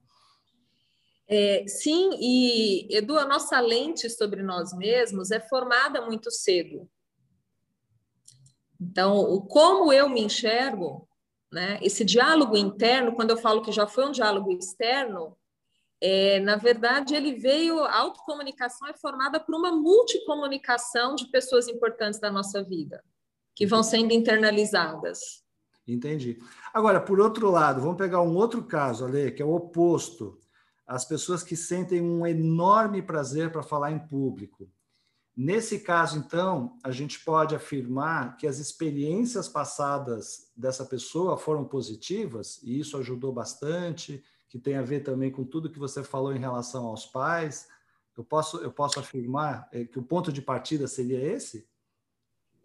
É, 1.30 1.66
sim, 1.68 2.12
e 2.22 2.88
Edu, 2.96 3.18
a 3.18 3.26
nossa 3.26 3.60
lente 3.60 4.10
sobre 4.10 4.42
nós 4.42 4.72
mesmos 4.74 5.30
é 5.30 5.42
formada 5.42 6.06
muito 6.06 6.32
cedo. 6.32 6.90
Então, 8.80 9.18
o 9.18 9.42
como 9.42 9.92
eu 9.92 10.10
me 10.10 10.22
enxergo, 10.22 11.08
né, 11.52 11.80
esse 11.82 12.04
diálogo 12.06 12.56
interno, 12.56 13.14
quando 13.14 13.32
eu 13.32 13.38
falo 13.38 13.62
que 13.62 13.72
já 13.72 13.88
foi 13.88 14.06
um 14.06 14.12
diálogo 14.12 14.52
externo, 14.52 15.36
é, 16.00 16.40
na 16.40 16.56
verdade, 16.58 17.16
ele 17.16 17.34
veio, 17.34 17.84
a 17.84 17.98
autocomunicação 17.98 18.88
é 18.88 18.94
formada 18.94 19.40
por 19.40 19.56
uma 19.56 19.72
multicomunicação 19.72 21.16
de 21.16 21.28
pessoas 21.32 21.68
importantes 21.68 22.20
da 22.20 22.32
nossa 22.32 22.64
vida, 22.64 23.04
que 23.56 23.66
vão 23.66 23.82
sendo 23.82 24.14
internalizadas. 24.14 25.44
Entendi. 25.88 26.38
Agora, 26.74 27.00
por 27.02 27.20
outro 27.20 27.50
lado, 27.50 27.82
vamos 27.82 27.98
pegar 27.98 28.22
um 28.22 28.36
outro 28.36 28.64
caso, 28.64 29.06
Ale, 29.06 29.32
que 29.32 29.42
é 29.42 29.46
o 29.46 29.56
oposto 29.56 30.38
as 30.88 31.04
pessoas 31.04 31.44
que 31.44 31.58
sentem 31.58 32.02
um 32.02 32.26
enorme 32.26 33.02
prazer 33.02 33.52
para 33.52 33.62
falar 33.62 33.92
em 33.92 34.00
público. 34.00 34.72
Nesse 35.40 35.82
caso, 35.82 36.18
então, 36.18 36.80
a 36.84 36.90
gente 36.90 37.20
pode 37.20 37.54
afirmar 37.54 38.38
que 38.38 38.48
as 38.48 38.58
experiências 38.58 39.48
passadas 39.48 40.52
dessa 40.58 40.84
pessoa 40.84 41.38
foram 41.38 41.64
positivas, 41.64 42.60
e 42.64 42.80
isso 42.80 42.98
ajudou 42.98 43.32
bastante, 43.32 44.24
que 44.50 44.58
tem 44.58 44.78
a 44.78 44.82
ver 44.82 45.02
também 45.02 45.30
com 45.30 45.44
tudo 45.44 45.70
que 45.70 45.78
você 45.78 46.04
falou 46.04 46.36
em 46.36 46.40
relação 46.40 46.88
aos 46.88 47.06
pais. 47.06 47.68
Eu 48.18 48.24
posso, 48.24 48.58
eu 48.58 48.72
posso 48.72 49.00
afirmar 49.00 49.70
eh, 49.72 49.86
que 49.86 50.00
o 50.00 50.04
ponto 50.04 50.34
de 50.34 50.42
partida 50.42 50.88
seria 50.88 51.22
esse? 51.22 51.70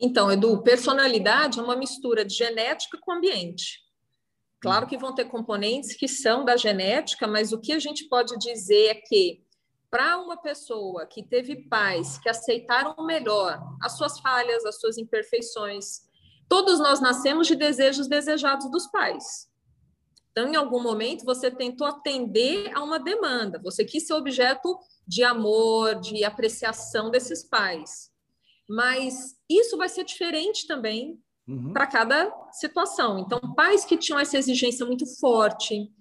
Então, 0.00 0.32
Edu, 0.32 0.62
personalidade 0.62 1.60
é 1.60 1.62
uma 1.62 1.76
mistura 1.76 2.24
de 2.24 2.34
genética 2.34 2.96
com 2.98 3.12
ambiente. 3.12 3.82
Claro 4.60 4.86
que 4.86 4.96
vão 4.96 5.14
ter 5.14 5.26
componentes 5.26 5.94
que 5.94 6.08
são 6.08 6.42
da 6.42 6.56
genética, 6.56 7.26
mas 7.26 7.52
o 7.52 7.60
que 7.60 7.72
a 7.72 7.78
gente 7.78 8.08
pode 8.08 8.34
dizer 8.38 8.86
é 8.86 8.94
que 8.94 9.41
para 9.92 10.18
uma 10.18 10.38
pessoa 10.38 11.04
que 11.04 11.22
teve 11.22 11.68
pais 11.68 12.16
que 12.16 12.26
aceitaram 12.26 12.96
melhor 13.04 13.62
as 13.82 13.92
suas 13.92 14.18
falhas, 14.20 14.64
as 14.64 14.80
suas 14.80 14.96
imperfeições, 14.96 16.00
todos 16.48 16.78
nós 16.78 16.98
nascemos 16.98 17.46
de 17.46 17.54
desejos 17.54 18.08
desejados 18.08 18.70
dos 18.70 18.86
pais. 18.86 19.50
Então, 20.30 20.48
em 20.48 20.56
algum 20.56 20.82
momento, 20.82 21.26
você 21.26 21.50
tentou 21.50 21.86
atender 21.86 22.74
a 22.74 22.82
uma 22.82 22.98
demanda, 22.98 23.60
você 23.62 23.84
quis 23.84 24.06
ser 24.06 24.14
objeto 24.14 24.78
de 25.06 25.22
amor, 25.22 26.00
de 26.00 26.24
apreciação 26.24 27.10
desses 27.10 27.44
pais. 27.44 28.10
Mas 28.66 29.36
isso 29.46 29.76
vai 29.76 29.90
ser 29.90 30.04
diferente 30.04 30.66
também 30.66 31.22
uhum. 31.46 31.74
para 31.74 31.86
cada 31.86 32.32
situação. 32.52 33.18
Então, 33.18 33.38
pais 33.54 33.84
que 33.84 33.98
tinham 33.98 34.18
essa 34.18 34.38
exigência 34.38 34.86
muito 34.86 35.04
forte, 35.20 35.92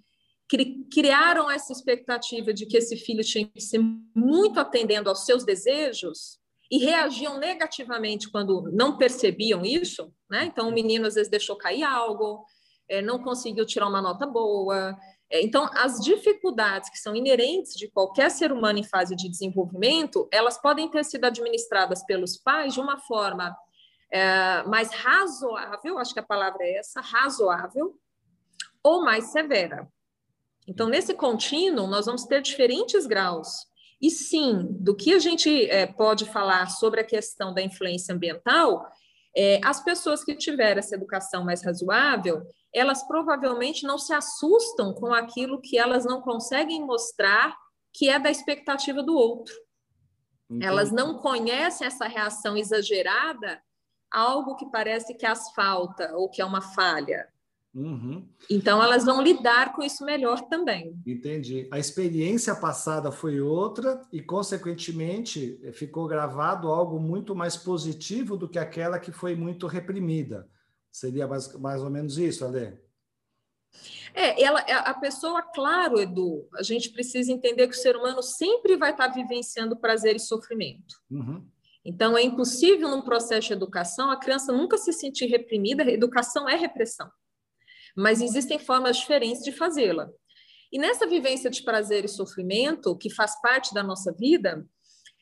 criaram 0.92 1.50
essa 1.50 1.72
expectativa 1.72 2.54
de 2.54 2.66
que 2.66 2.78
esse 2.78 2.98
filho 2.98 3.24
tinha 3.24 3.48
que 3.48 3.62
ser 3.62 3.80
muito 4.16 4.60
atendendo 4.60 5.10
aos 5.10 5.26
seus 5.26 5.46
desejos 5.46 6.40
e 6.70 6.78
reagiam 6.78 7.38
negativamente 7.38 8.30
quando 8.30 8.70
não 8.72 8.98
percebiam 8.98 9.64
isso, 9.66 10.14
né? 10.30 10.46
Então, 10.46 10.70
o 10.70 10.74
menino 10.74 11.06
às 11.06 11.16
vezes 11.16 11.30
deixou 11.30 11.58
cair 11.58 11.84
algo, 11.84 12.46
é, 12.88 13.02
não 13.02 13.22
conseguiu 13.22 13.66
tirar 13.66 13.88
uma 13.88 14.02
nota 14.02 14.26
boa. 14.26 14.98
É, 15.30 15.42
então, 15.42 15.70
as 15.74 16.00
dificuldades 16.00 16.90
que 16.90 16.98
são 16.98 17.16
inerentes 17.16 17.74
de 17.74 17.90
qualquer 17.90 18.32
ser 18.32 18.52
humano 18.52 18.80
em 18.80 18.84
fase 18.84 19.16
de 19.16 19.30
desenvolvimento, 19.30 20.28
elas 20.32 20.62
podem 20.62 20.90
ter 20.90 21.04
sido 21.04 21.26
administradas 21.26 22.06
pelos 22.06 22.38
pais 22.38 22.74
de 22.74 22.80
uma 22.80 22.98
forma 22.98 23.56
é, 24.12 24.64
mais 24.64 24.92
razoável, 24.94 25.98
acho 25.98 26.14
que 26.14 26.20
a 26.20 26.24
palavra 26.24 26.64
é 26.64 26.78
essa, 26.78 27.00
razoável, 27.00 27.96
ou 28.84 29.04
mais 29.04 29.32
severa. 29.32 29.88
Então, 30.68 30.88
nesse 30.88 31.14
contínuo, 31.14 31.88
nós 31.88 32.06
vamos 32.06 32.26
ter 32.26 32.42
diferentes 32.42 33.06
graus. 33.06 33.68
E 34.02 34.10
sim, 34.10 34.68
do 34.70 34.96
que 34.96 35.14
a 35.14 35.20
gente 35.20 35.70
é, 35.70 35.86
pode 35.86 36.26
falar 36.26 36.70
sobre 36.70 37.02
a 37.02 37.04
questão 37.04 37.54
da 37.54 37.62
influência 37.62 38.14
ambiental, 38.14 38.88
é, 39.36 39.62
as 39.64 39.84
pessoas 39.84 40.24
que 40.24 40.36
tiveram 40.36 40.80
essa 40.80 40.96
educação 40.96 41.44
mais 41.44 41.64
razoável, 41.64 42.42
elas 42.74 43.04
provavelmente 43.04 43.86
não 43.86 43.98
se 43.98 44.14
assustam 44.14 44.94
com 44.94 45.14
aquilo 45.14 45.62
que 45.62 45.78
elas 45.78 46.06
não 46.06 46.22
conseguem 46.22 46.86
mostrar 46.86 47.56
que 47.94 48.10
é 48.10 48.18
da 48.18 48.32
expectativa 48.32 49.04
do 49.04 49.16
outro. 49.16 49.54
Entendi. 50.50 50.66
Elas 50.66 50.92
não 50.92 51.18
conhecem 51.20 51.86
essa 51.86 52.08
reação 52.08 52.58
exagerada 52.58 53.62
algo 54.10 54.56
que 54.56 54.70
parece 54.70 55.14
que 55.14 55.26
as 55.26 55.54
falta 55.54 56.14
ou 56.16 56.30
que 56.30 56.42
é 56.42 56.46
uma 56.46 56.62
falha. 56.62 57.28
Uhum. 57.74 58.28
Então, 58.50 58.84
elas 58.84 59.06
vão 59.06 59.22
lidar 59.22 59.74
com 59.74 59.82
isso 59.82 60.04
melhor 60.04 60.42
também. 60.50 60.94
Entendi. 61.08 61.70
A 61.72 61.80
experiência 61.80 62.54
passada 62.56 63.12
foi 63.12 63.40
outra 63.40 64.02
e, 64.12 64.22
consequentemente, 64.22 65.58
ficou 65.74 66.08
gravado 66.08 66.68
algo 66.68 67.00
muito 67.00 67.34
mais 67.34 67.56
positivo 67.56 68.36
do 68.36 68.50
que 68.50 68.60
aquela 68.60 69.00
que 69.00 69.12
foi 69.12 69.36
muito 69.36 69.68
reprimida. 69.68 70.50
Seria 70.92 71.26
mais, 71.26 71.54
mais 71.58 71.82
ou 71.82 71.90
menos 71.90 72.18
isso, 72.18 72.44
Ale? 72.44 72.78
É, 74.14 74.44
ela, 74.44 74.60
é, 74.62 74.74
a 74.74 74.94
pessoa, 74.94 75.42
claro, 75.42 75.98
Edu, 75.98 76.50
a 76.54 76.64
gente 76.64 76.90
precisa 76.90 77.32
entender 77.32 77.68
que 77.68 77.76
o 77.76 77.80
ser 77.80 77.96
humano 77.96 78.22
sempre 78.22 78.76
vai 78.76 78.92
estar 78.92 79.08
vivenciando 79.08 79.78
prazer 79.78 80.18
e 80.18 80.20
sofrimento. 80.20 80.96
Uhum. 81.10 81.48
Então, 81.86 82.18
é 82.18 82.22
impossível, 82.22 82.90
num 82.90 83.02
processo 83.02 83.48
de 83.48 83.54
educação, 83.54 84.12
a 84.12 84.20
criança 84.20 84.52
nunca 84.52 84.78
se 84.78 84.92
sentir 84.92 85.28
reprimida. 85.28 85.90
Educação 85.90 86.48
é 86.48 86.56
repressão. 86.56 87.10
Mas 87.96 88.22
existem 88.22 88.60
formas 88.60 88.98
diferentes 88.98 89.44
de 89.44 89.52
fazê-la. 89.52 90.10
E 90.72 90.80
nessa 90.80 91.06
vivência 91.06 91.50
de 91.50 91.64
prazer 91.64 92.06
e 92.06 92.08
sofrimento, 92.08 92.98
que 92.98 93.10
faz 93.10 93.40
parte 93.42 93.74
da 93.74 93.84
nossa 93.84 94.14
vida, 94.14 94.66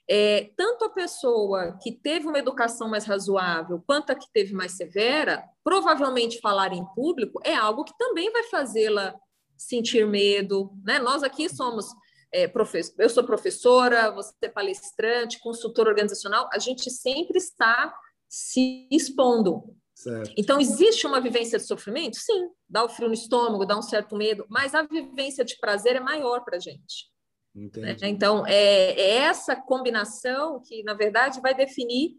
é, 0.08 0.52
tanto 0.56 0.86
a 0.86 0.90
pessoa 0.90 1.78
que 1.82 1.92
teve 1.92 2.28
uma 2.28 2.40
educação 2.40 2.90
mais 2.90 3.06
razoável 3.06 3.84
quanto 3.86 4.12
a 4.12 4.16
que 4.16 4.28
teve 4.34 4.54
mais 4.54 4.74
severa, 4.74 5.44
provavelmente 5.64 6.40
falar 6.40 6.74
em 6.74 6.86
público 6.96 7.40
é 7.44 7.54
algo 7.54 7.84
que 7.84 7.98
também 7.98 8.32
vai 8.32 8.44
fazê-la 8.44 9.16
sentir 9.56 10.08
medo. 10.08 10.72
Né? 10.84 10.98
Nós 11.00 11.22
aqui 11.22 11.48
somos 11.48 11.94
é, 12.34 12.52
eu 13.00 13.10
sou 13.10 13.24
professora, 13.24 14.12
você 14.12 14.34
é 14.44 14.50
palestrante, 14.50 15.40
consultora 15.40 15.90
organizacional, 15.90 16.48
a 16.54 16.60
gente 16.60 16.90
sempre 16.92 17.38
está 17.38 17.94
se 18.28 18.88
expondo. 18.92 19.76
Certo. 20.00 20.32
Então, 20.38 20.62
existe 20.62 21.06
uma 21.06 21.20
vivência 21.20 21.60
de 21.60 21.66
sofrimento? 21.66 22.16
Sim, 22.16 22.52
dá 22.70 22.86
o 22.86 22.88
frio 22.88 23.10
no 23.10 23.14
estômago, 23.14 23.66
dá 23.66 23.78
um 23.78 23.82
certo 23.82 24.16
medo, 24.16 24.46
mas 24.48 24.74
a 24.74 24.84
vivência 24.84 25.44
de 25.44 25.58
prazer 25.60 25.98
é 25.98 26.00
maior 26.00 26.46
para 26.46 26.56
a 26.56 26.60
gente. 26.60 27.10
Né? 27.54 27.98
Então, 28.04 28.48
é, 28.48 28.92
é, 28.94 29.16
essa 29.18 29.58
combinação 29.58 30.62
que, 30.62 30.84
na 30.84 30.94
verdade, 30.94 31.42
vai 31.42 31.54
definir 31.54 32.12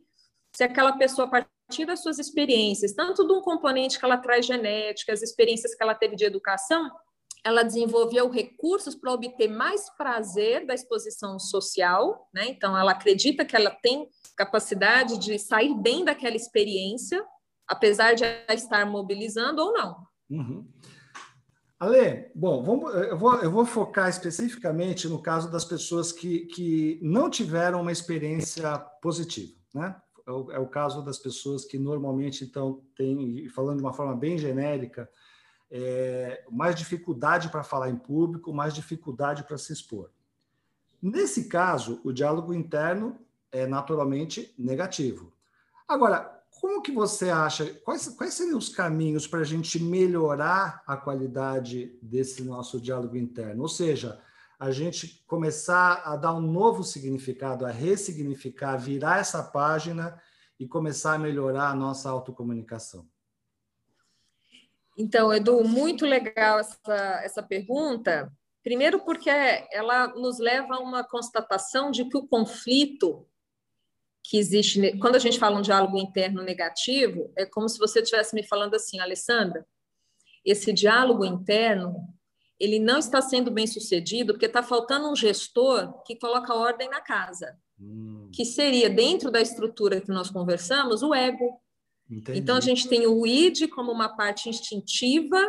se 0.55 0.63
aquela 0.63 0.93
pessoa, 0.99 1.27
a 1.27 1.31
partir 1.31 1.87
das 1.87 2.03
suas 2.03 2.19
experiências, 2.19 2.93
tanto 2.93 3.27
de 3.27 3.33
um 3.33 3.41
componente 3.41 3.99
que 3.99 4.05
ela 4.05 4.19
traz 4.19 4.45
genética, 4.45 5.15
as 5.15 5.23
experiências 5.23 5.75
que 5.75 5.83
ela 5.83 5.95
teve 5.95 6.17
de 6.17 6.27
educação, 6.27 6.91
ela 7.43 7.63
desenvolveu 7.63 8.29
recursos 8.29 8.95
para 8.95 9.11
obter 9.11 9.49
mais 9.49 9.89
prazer 9.97 10.67
da 10.67 10.75
exposição 10.75 11.39
social, 11.39 12.29
né? 12.35 12.45
Então, 12.49 12.77
ela 12.77 12.93
acredita 12.93 13.43
que 13.43 13.57
ela 13.57 13.71
tem 13.71 14.07
capacidade 14.37 15.17
de 15.17 15.39
sair 15.39 15.75
bem 15.81 16.05
daquela 16.05 16.37
experiência, 16.37 17.25
apesar 17.71 18.15
de 18.15 18.25
estar 18.49 18.85
mobilizando 18.85 19.63
ou 19.63 19.73
não. 19.73 20.07
Uhum. 20.29 20.67
Ale, 21.79 22.31
bom, 22.35 22.63
vamos, 22.63 22.93
eu, 22.95 23.17
vou, 23.17 23.35
eu 23.37 23.51
vou 23.51 23.65
focar 23.65 24.09
especificamente 24.11 25.09
no 25.09 25.23
caso 25.23 25.51
das 25.51 25.65
pessoas 25.65 26.11
que, 26.13 26.41
que 26.47 26.99
não 27.01 27.31
tiveram 27.31 27.81
uma 27.81 27.93
experiência 27.93 28.77
positiva, 29.01 29.55
né? 29.73 29.97
É 30.27 30.31
o, 30.31 30.53
é 30.53 30.59
o 30.59 30.67
caso 30.67 31.03
das 31.03 31.19
pessoas 31.19 31.65
que 31.65 31.79
normalmente, 31.79 32.45
então, 32.45 32.83
têm, 32.95 33.49
falando 33.49 33.79
de 33.79 33.83
uma 33.85 33.95
forma 33.95 34.15
bem 34.15 34.37
genérica, 34.37 35.09
é, 35.71 36.45
mais 36.51 36.75
dificuldade 36.75 37.49
para 37.49 37.63
falar 37.63 37.89
em 37.89 37.97
público, 37.97 38.53
mais 38.53 38.75
dificuldade 38.75 39.45
para 39.45 39.57
se 39.57 39.73
expor. 39.73 40.11
Nesse 41.01 41.49
caso, 41.49 42.01
o 42.05 42.13
diálogo 42.13 42.53
interno 42.53 43.19
é 43.51 43.67
naturalmente 43.67 44.55
negativo. 44.59 45.33
Agora, 45.89 46.40
como 46.61 46.83
que 46.83 46.93
você 46.93 47.31
acha, 47.31 47.65
quais, 47.85 48.09
quais 48.09 48.35
seriam 48.35 48.59
os 48.59 48.69
caminhos 48.69 49.27
para 49.27 49.41
a 49.41 49.45
gente 49.45 49.83
melhorar 49.83 50.83
a 50.87 50.97
qualidade 50.97 51.99
desse 52.03 52.43
nosso 52.43 52.79
diálogo 52.79 53.17
interno? 53.17 53.63
Ou 53.63 53.69
seja, 53.69 54.21
a 54.59 54.71
gente 54.71 55.25
começar 55.27 56.03
a 56.05 56.17
dar 56.17 56.35
um 56.35 56.41
novo 56.41 56.85
significado, 56.85 57.65
a 57.65 57.71
ressignificar, 57.71 58.77
virar 58.77 59.21
essa 59.21 59.43
página 59.43 60.21
e 60.59 60.69
começar 60.69 61.15
a 61.15 61.19
melhorar 61.19 61.71
a 61.71 61.75
nossa 61.75 62.11
autocomunicação? 62.11 63.09
Então, 64.99 65.33
Edu, 65.33 65.65
muito 65.65 66.05
legal 66.05 66.59
essa, 66.59 67.21
essa 67.23 67.43
pergunta. 67.43 68.31
Primeiro, 68.63 69.01
porque 69.01 69.31
ela 69.73 70.09
nos 70.09 70.39
leva 70.39 70.75
a 70.75 70.81
uma 70.81 71.03
constatação 71.03 71.91
de 71.91 72.05
que 72.05 72.19
o 72.19 72.29
conflito 72.29 73.27
que 74.23 74.39
existe. 74.39 74.99
Quando 74.99 75.17
a 75.17 75.21
gente 75.21 75.39
fala 75.39 75.59
um 75.59 75.63
diálogo 75.63 75.99
interno 75.99 76.43
negativo, 76.43 77.33
é 77.37 77.47
como 77.47 77.69
se 77.69 77.79
você 77.79 78.01
estivesse 78.01 78.35
me 78.35 78.47
falando 78.47 78.75
assim, 78.75 79.01
Alessandra, 79.01 79.67
esse 80.45 80.73
diálogo 80.73 81.25
interno 81.25 81.95
ele 82.61 82.79
não 82.79 82.99
está 82.99 83.23
sendo 83.23 83.51
bem 83.51 83.67
sucedido 83.67 84.35
porque 84.35 84.45
está 84.45 84.63
faltando 84.63 85.11
um 85.11 85.17
gestor 85.17 86.03
que 86.03 86.17
coloca 86.17 86.55
ordem 86.55 86.91
na 86.91 87.01
casa, 87.01 87.59
hum. 87.81 88.31
que 88.35 88.45
seria 88.45 88.91
dentro 88.91 89.31
da 89.31 89.41
estrutura 89.41 90.01
que 90.01 90.11
nós 90.11 90.31
conversamos 90.31 91.03
o 91.03 91.15
ego. 91.15 91.59
Entendi. 92.11 92.39
Então 92.39 92.57
a 92.57 92.61
gente 92.61 92.87
tem 92.87 93.07
o 93.07 93.27
id 93.27 93.69
como 93.69 93.91
uma 93.91 94.11
parte 94.15 94.51
instintiva. 94.51 95.41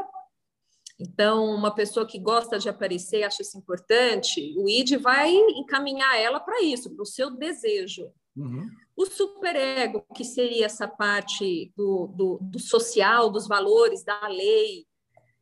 Então 0.97 1.53
uma 1.53 1.75
pessoa 1.75 2.05
que 2.05 2.17
gosta 2.17 2.57
de 2.57 2.69
aparecer 2.69 3.23
acha 3.23 3.41
isso 3.41 3.57
importante, 3.57 4.55
o 4.57 4.69
id 4.69 4.93
vai 4.97 5.35
encaminhar 5.35 6.17
ela 6.17 6.39
para 6.39 6.61
isso, 6.61 6.95
para 6.95 7.03
o 7.03 7.05
seu 7.05 7.29
desejo. 7.29 8.09
Uhum. 8.35 8.69
O 8.95 9.05
superego, 9.05 10.05
que 10.15 10.23
seria 10.23 10.65
essa 10.65 10.87
parte 10.87 11.71
do, 11.75 12.07
do, 12.07 12.39
do, 12.41 12.59
social, 12.59 13.29
dos 13.29 13.47
valores, 13.47 14.03
da 14.03 14.27
lei, 14.27 14.85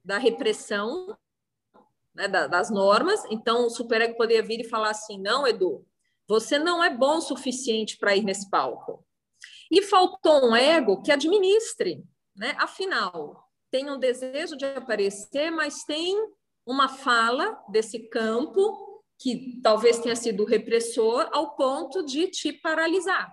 da 0.03 0.17
repressão, 0.17 1.17
né, 2.15 2.27
da, 2.27 2.47
das 2.47 2.69
normas. 2.69 3.23
Então, 3.29 3.65
o 3.65 3.69
superego 3.69 4.17
poderia 4.17 4.43
vir 4.43 4.61
e 4.61 4.69
falar 4.69 4.89
assim: 4.89 5.19
não, 5.19 5.47
Edu, 5.47 5.85
você 6.27 6.57
não 6.57 6.83
é 6.83 6.89
bom 6.89 7.17
o 7.17 7.21
suficiente 7.21 7.97
para 7.97 8.15
ir 8.15 8.23
nesse 8.23 8.49
palco. 8.49 9.05
E 9.71 9.81
faltou 9.83 10.49
um 10.49 10.55
ego 10.55 11.01
que 11.01 11.11
administre, 11.11 12.03
né? 12.35 12.55
Afinal, 12.57 13.47
tem 13.69 13.89
um 13.89 13.99
desejo 13.99 14.57
de 14.57 14.65
aparecer, 14.65 15.51
mas 15.51 15.83
tem 15.83 16.15
uma 16.65 16.87
fala 16.87 17.63
desse 17.69 17.99
campo 18.09 18.88
que 19.19 19.59
talvez 19.61 19.99
tenha 19.99 20.15
sido 20.15 20.45
repressor 20.45 21.29
ao 21.33 21.55
ponto 21.55 22.03
de 22.05 22.27
te 22.27 22.53
paralisar. 22.53 23.29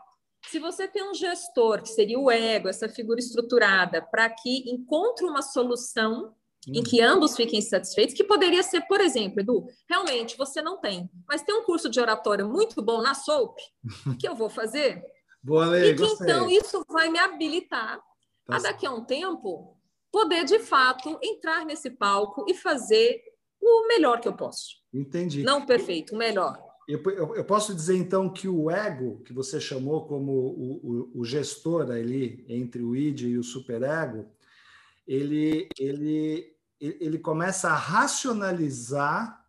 Se 0.48 0.58
você 0.58 0.88
tem 0.88 1.08
um 1.08 1.14
gestor, 1.14 1.80
que 1.82 1.88
seria 1.88 2.18
o 2.18 2.30
ego, 2.30 2.68
essa 2.68 2.88
figura 2.88 3.20
estruturada, 3.20 4.02
para 4.02 4.28
que 4.28 4.68
encontre 4.68 5.24
uma 5.24 5.42
solução 5.42 6.34
hum. 6.68 6.72
em 6.74 6.82
que 6.82 7.00
ambos 7.00 7.36
fiquem 7.36 7.60
satisfeitos, 7.60 8.14
que 8.14 8.24
poderia 8.24 8.62
ser, 8.64 8.82
por 8.82 9.00
exemplo, 9.00 9.40
Edu, 9.40 9.66
realmente 9.88 10.36
você 10.36 10.60
não 10.60 10.80
tem, 10.80 11.08
mas 11.26 11.42
tem 11.42 11.54
um 11.54 11.64
curso 11.64 11.88
de 11.88 12.00
oratória 12.00 12.44
muito 12.44 12.82
bom 12.82 13.00
na 13.00 13.14
SOAP, 13.14 13.56
que 14.20 14.28
eu 14.28 14.34
vou 14.34 14.50
fazer. 14.50 15.02
Boa, 15.42 15.66
Lê, 15.66 15.90
e 15.90 15.94
que 15.94 16.00
gostei. 16.00 16.26
então 16.26 16.50
isso 16.50 16.84
vai 16.88 17.08
me 17.08 17.18
habilitar 17.18 18.00
tá 18.44 18.56
a 18.56 18.58
daqui 18.58 18.86
a 18.86 18.90
um 18.90 19.04
tempo 19.04 19.76
poder 20.10 20.44
de 20.44 20.58
fato 20.58 21.16
entrar 21.22 21.64
nesse 21.64 21.90
palco 21.90 22.44
e 22.48 22.54
fazer 22.54 23.20
o 23.60 23.86
melhor 23.86 24.20
que 24.20 24.28
eu 24.28 24.36
posso. 24.36 24.76
Entendi. 24.96 25.42
Não 25.42 25.66
perfeito, 25.66 26.14
o 26.14 26.18
melhor. 26.18 26.64
Eu, 26.88 27.02
eu, 27.10 27.36
eu, 27.36 27.44
posso 27.44 27.74
dizer 27.74 27.96
então 27.96 28.28
que 28.28 28.48
o 28.48 28.70
ego, 28.70 29.20
que 29.24 29.32
você 29.32 29.60
chamou 29.60 30.06
como 30.06 30.32
o, 30.32 31.10
o, 31.14 31.20
o 31.20 31.24
gestor 31.24 31.90
ali 31.90 32.44
entre 32.48 32.82
o 32.82 32.94
id 32.94 33.22
e 33.22 33.38
o 33.38 33.42
superego, 33.42 34.26
ele, 35.06 35.68
ele, 35.78 36.54
ele 36.80 37.18
começa 37.18 37.70
a 37.70 37.74
racionalizar 37.74 39.44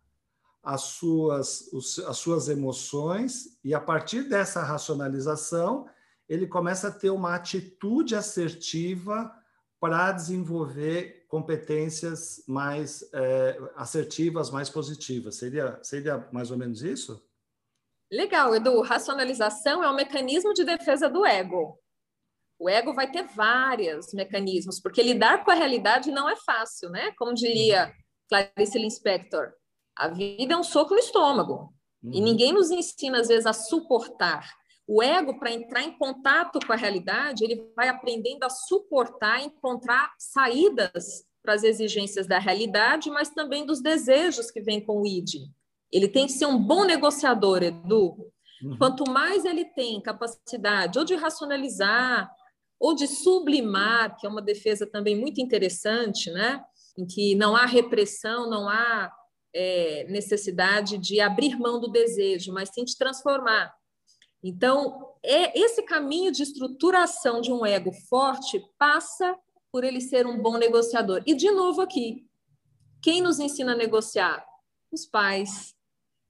as 0.62 0.82
suas, 0.82 1.70
as 2.06 2.18
suas 2.18 2.48
emoções 2.48 3.58
e 3.64 3.72
a 3.72 3.80
partir 3.80 4.28
dessa 4.28 4.62
racionalização 4.62 5.86
ele 6.28 6.46
começa 6.46 6.88
a 6.88 6.92
ter 6.92 7.10
uma 7.10 7.34
atitude 7.34 8.14
assertiva 8.14 9.32
para 9.80 10.12
desenvolver 10.12 11.17
competências 11.28 12.42
mais 12.48 13.08
é, 13.12 13.58
assertivas, 13.76 14.50
mais 14.50 14.70
positivas. 14.70 15.36
Seria, 15.36 15.78
seria 15.82 16.26
mais 16.32 16.50
ou 16.50 16.56
menos 16.56 16.82
isso? 16.82 17.22
Legal, 18.10 18.54
Edu. 18.54 18.80
Racionalização 18.80 19.84
é 19.84 19.90
um 19.90 19.94
mecanismo 19.94 20.54
de 20.54 20.64
defesa 20.64 21.08
do 21.08 21.26
ego. 21.26 21.78
O 22.58 22.68
ego 22.68 22.94
vai 22.94 23.10
ter 23.10 23.24
vários 23.24 24.12
mecanismos, 24.14 24.80
porque 24.80 25.02
lidar 25.02 25.44
com 25.44 25.50
a 25.50 25.54
realidade 25.54 26.10
não 26.10 26.28
é 26.28 26.34
fácil, 26.34 26.88
né? 26.90 27.12
Como 27.16 27.34
diria 27.34 27.92
Clarice 28.28 28.78
Lispector, 28.78 29.52
a 29.94 30.08
vida 30.08 30.54
é 30.54 30.56
um 30.56 30.64
soco 30.64 30.94
no 30.94 30.98
estômago. 30.98 31.72
Uhum. 32.02 32.12
E 32.14 32.20
ninguém 32.20 32.52
nos 32.52 32.70
ensina, 32.70 33.20
às 33.20 33.28
vezes, 33.28 33.46
a 33.46 33.52
suportar. 33.52 34.48
O 34.90 35.02
ego, 35.02 35.38
para 35.38 35.52
entrar 35.52 35.82
em 35.82 35.92
contato 35.98 36.58
com 36.66 36.72
a 36.72 36.76
realidade, 36.76 37.44
ele 37.44 37.70
vai 37.76 37.88
aprendendo 37.88 38.42
a 38.44 38.48
suportar, 38.48 39.42
encontrar 39.42 40.14
saídas 40.18 41.26
para 41.42 41.52
as 41.52 41.62
exigências 41.62 42.26
da 42.26 42.38
realidade, 42.38 43.10
mas 43.10 43.28
também 43.28 43.66
dos 43.66 43.82
desejos 43.82 44.50
que 44.50 44.62
vêm 44.62 44.80
com 44.80 45.02
o 45.02 45.06
id. 45.06 45.34
Ele 45.92 46.08
tem 46.08 46.26
que 46.26 46.32
ser 46.32 46.46
um 46.46 46.58
bom 46.58 46.84
negociador, 46.84 47.62
Edu. 47.62 48.16
Uhum. 48.62 48.78
Quanto 48.78 49.10
mais 49.10 49.44
ele 49.44 49.66
tem 49.66 50.00
capacidade 50.00 50.98
ou 50.98 51.04
de 51.04 51.14
racionalizar, 51.14 52.30
ou 52.80 52.94
de 52.94 53.06
sublimar, 53.06 54.16
que 54.16 54.26
é 54.26 54.30
uma 54.30 54.42
defesa 54.42 54.86
também 54.86 55.14
muito 55.14 55.40
interessante, 55.40 56.30
né? 56.30 56.64
em 56.98 57.06
que 57.06 57.34
não 57.34 57.54
há 57.54 57.64
repressão, 57.64 58.50
não 58.50 58.68
há 58.68 59.12
é, 59.54 60.04
necessidade 60.08 60.98
de 60.98 61.20
abrir 61.20 61.56
mão 61.56 61.80
do 61.80 61.88
desejo, 61.88 62.52
mas 62.52 62.70
sim 62.70 62.84
de 62.84 62.96
transformar. 62.96 63.72
Então, 64.42 65.16
é 65.22 65.58
esse 65.58 65.82
caminho 65.82 66.30
de 66.30 66.42
estruturação 66.42 67.40
de 67.40 67.52
um 67.52 67.66
ego 67.66 67.92
forte 68.08 68.62
passa 68.78 69.36
por 69.72 69.84
ele 69.84 70.00
ser 70.00 70.26
um 70.26 70.40
bom 70.40 70.56
negociador. 70.56 71.22
E 71.26 71.34
de 71.34 71.50
novo 71.50 71.80
aqui, 71.80 72.26
quem 73.02 73.20
nos 73.20 73.38
ensina 73.38 73.72
a 73.72 73.76
negociar? 73.76 74.44
Os 74.90 75.04
pais. 75.04 75.74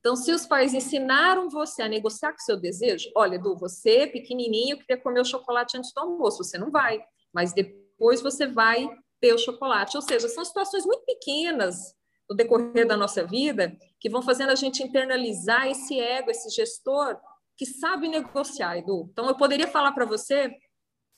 Então, 0.00 0.16
se 0.16 0.32
os 0.32 0.46
pais 0.46 0.74
ensinaram 0.74 1.48
você 1.48 1.82
a 1.82 1.88
negociar 1.88 2.32
com 2.32 2.38
o 2.38 2.44
seu 2.44 2.56
desejo, 2.56 3.10
olha, 3.14 3.36
Edu, 3.36 3.56
você, 3.56 4.06
pequenininho, 4.06 4.78
queria 4.78 5.00
comer 5.00 5.20
o 5.20 5.24
chocolate 5.24 5.76
antes 5.76 5.92
do 5.92 6.00
almoço, 6.00 6.42
você 6.42 6.56
não 6.56 6.70
vai, 6.70 7.00
mas 7.32 7.52
depois 7.52 8.20
você 8.20 8.46
vai 8.46 8.88
ter 9.20 9.34
o 9.34 9.38
chocolate. 9.38 9.96
Ou 9.96 10.02
seja, 10.02 10.28
são 10.28 10.44
situações 10.44 10.84
muito 10.84 11.04
pequenas 11.04 11.94
no 12.28 12.36
decorrer 12.36 12.86
da 12.86 12.96
nossa 12.96 13.24
vida 13.24 13.76
que 14.00 14.08
vão 14.08 14.22
fazendo 14.22 14.50
a 14.50 14.54
gente 14.54 14.82
internalizar 14.82 15.66
esse 15.68 15.98
ego, 15.98 16.30
esse 16.30 16.50
gestor 16.50 17.18
que 17.58 17.66
sabe 17.66 18.08
negociar, 18.08 18.78
Edu. 18.78 19.08
Então, 19.10 19.26
eu 19.26 19.36
poderia 19.36 19.66
falar 19.66 19.90
para 19.90 20.06
você 20.06 20.48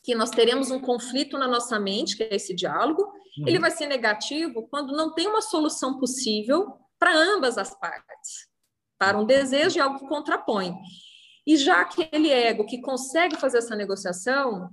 que 0.02 0.14
nós 0.14 0.30
teremos 0.30 0.70
um 0.70 0.80
conflito 0.80 1.36
na 1.36 1.46
nossa 1.46 1.78
mente, 1.78 2.16
que 2.16 2.22
é 2.22 2.34
esse 2.34 2.54
diálogo. 2.54 3.02
Uhum. 3.02 3.46
Ele 3.46 3.58
vai 3.58 3.70
ser 3.70 3.86
negativo 3.86 4.66
quando 4.68 4.96
não 4.96 5.12
tem 5.12 5.28
uma 5.28 5.42
solução 5.42 5.98
possível 5.98 6.66
para 6.98 7.14
ambas 7.14 7.58
as 7.58 7.78
partes, 7.78 8.48
para 8.98 9.18
um 9.18 9.26
desejo 9.26 9.76
e 9.76 9.80
algo 9.80 9.98
que 9.98 10.08
contrapõe. 10.08 10.74
E 11.46 11.58
já 11.58 11.82
aquele 11.82 12.30
ego 12.30 12.64
que 12.64 12.80
consegue 12.80 13.36
fazer 13.36 13.58
essa 13.58 13.76
negociação, 13.76 14.70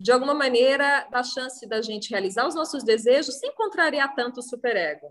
de 0.00 0.10
alguma 0.10 0.32
maneira, 0.32 1.06
dá 1.10 1.22
chance 1.22 1.68
da 1.68 1.82
gente 1.82 2.08
realizar 2.08 2.46
os 2.46 2.54
nossos 2.54 2.82
desejos 2.82 3.38
sem 3.38 3.54
contrariar 3.54 4.14
tanto 4.14 4.40
o 4.40 4.42
superego. 4.42 5.06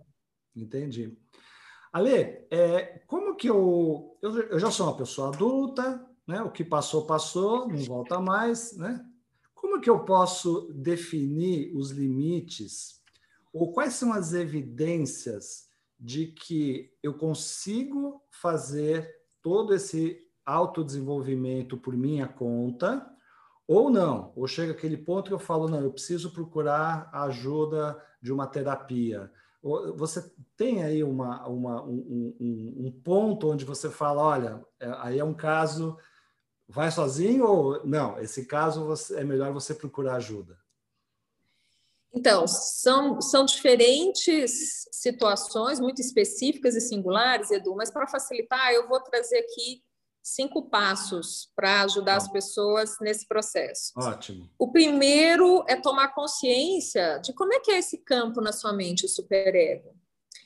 Entendi. 0.56 1.16
Ale, 1.92 2.46
é, 2.52 3.02
como 3.08 3.36
que 3.36 3.50
eu, 3.50 4.18
eu, 4.22 4.32
eu 4.44 4.60
já 4.60 4.70
sou 4.70 4.88
uma 4.88 4.98
pessoa 4.98 5.30
adulta, 5.30 6.06
né? 6.28 6.42
O 6.44 6.52
que 6.52 6.64
passou 6.64 7.06
passou, 7.06 7.68
não 7.68 7.78
volta 7.78 8.20
mais, 8.20 8.78
né? 8.78 9.04
Como 9.56 9.82
que 9.82 9.90
eu 9.90 10.06
posso 10.06 10.72
definir 10.74 11.76
os 11.76 11.90
limites 11.90 13.00
ou 13.52 13.72
quais 13.72 13.96
são 13.96 14.14
as 14.14 14.34
evidências 14.34 15.68
de 16.00 16.28
que 16.28 16.94
eu 17.02 17.16
consigo 17.16 18.22
fazer 18.30 19.10
todo 19.42 19.74
esse 19.74 20.20
autodesenvolvimento 20.46 21.76
por 21.76 21.98
minha 21.98 22.28
conta 22.28 23.10
ou 23.68 23.90
não? 23.90 24.32
Ou 24.36 24.48
chega 24.48 24.72
aquele 24.72 24.98
ponto 24.98 25.28
que 25.28 25.34
eu 25.34 25.40
falo, 25.40 25.68
não, 25.68 25.82
eu 25.82 25.92
preciso 25.92 26.32
procurar 26.32 27.10
a 27.12 27.24
ajuda 27.24 28.02
de 28.22 28.32
uma 28.32 28.48
terapia 28.48 29.32
Você 29.62 30.32
tem 30.56 30.84
aí 30.84 31.04
uma, 31.04 31.46
uma 31.48 31.84
um, 31.84 32.36
um, 32.40 32.76
um, 32.86 33.02
ponto 33.04 33.52
onde 33.52 33.66
você 33.66 33.90
fala, 33.90 34.22
olha, 34.22 34.66
é, 34.80 34.92
aí 35.00 35.20
é 35.20 35.24
um 35.24 35.34
caso, 35.34 35.98
vai 36.68 36.90
sozinho 36.90 37.46
ou 37.46 37.86
não? 37.86 38.18
Esse 38.20 38.46
caso 38.46 38.86
você, 38.86 39.20
é 39.20 39.24
melhor 39.24 39.52
você 39.52 39.74
procurar 39.74 40.16
ajuda. 40.16 40.58
Então, 42.14 42.48
são, 42.48 43.22
são 43.22 43.46
diferentes 43.46 44.88
situações 44.92 45.80
muito 45.80 46.02
específicas 46.02 46.76
e 46.76 46.82
singulares, 46.82 47.52
Edu, 47.52 47.76
mas 47.76 47.92
para 47.92 48.08
facilitar, 48.08 48.72
eu 48.72 48.88
vou 48.88 49.00
trazer 49.02 49.40
aqui 49.40 49.84
cinco 50.36 50.70
passos 50.70 51.50
para 51.56 51.82
ajudar 51.82 52.18
as 52.18 52.28
pessoas 52.28 52.98
nesse 53.02 53.28
processo. 53.28 53.92
Ótimo. 53.98 54.50
O 54.58 54.72
primeiro 54.72 55.64
é 55.68 55.76
tomar 55.76 56.10
consciência 56.10 57.20
de 57.20 57.34
como 57.34 57.54
é 57.54 57.60
que 57.60 57.72
é 57.72 57.80
esse 57.80 57.98
campo 58.00 58.42
na 58.42 58.52
sua 58.52 58.74
mente, 58.74 59.06
o 59.06 59.10
superego. 59.10 59.96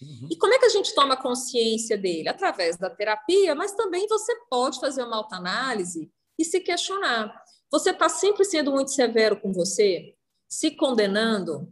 Uhum. 0.02 0.28
E 0.32 0.38
como 0.38 0.54
é 0.54 0.60
que 0.60 0.65
a 0.65 0.69
gente 0.69 0.93
toma 0.93 1.17
consciência 1.17 1.98
dele? 1.98 2.30
Através 2.30 2.78
da 2.78 2.89
terapia, 2.89 3.56
mas 3.56 3.74
também 3.74 4.08
você 4.08 4.34
pode 4.50 4.80
fazer 4.80 5.04
uma 5.04 5.17
autoanálise 5.17 6.12
e 6.38 6.46
se 6.46 6.60
questionar. 6.60 7.34
Você 7.72 7.91
está 7.91 8.10
sempre 8.10 8.46
sendo 8.46 8.72
muito 8.72 8.91
severo 8.91 9.39
com 9.39 9.52
você? 9.52 10.15
Se 10.48 10.72
condenando? 10.72 11.72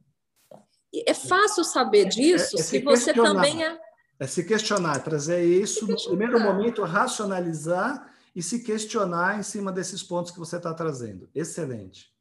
É 1.05 1.13
fácil 1.13 1.63
saber 1.63 2.05
disso 2.05 2.57
é, 2.57 2.59
é 2.59 2.63
se 2.63 2.79
você 2.79 3.13
também 3.13 3.63
é 3.63 3.79
é 4.21 4.27
se 4.27 4.43
questionar, 4.43 4.99
trazer 4.99 5.43
isso 5.43 5.87
no 5.87 5.95
primeiro 5.95 6.39
momento, 6.39 6.83
racionalizar 6.83 8.07
e 8.35 8.43
se 8.43 8.63
questionar 8.63 9.39
em 9.39 9.41
cima 9.41 9.71
desses 9.71 10.03
pontos 10.03 10.31
que 10.31 10.37
você 10.37 10.57
está 10.57 10.71
trazendo. 10.75 11.27
Excelente. 11.33 12.11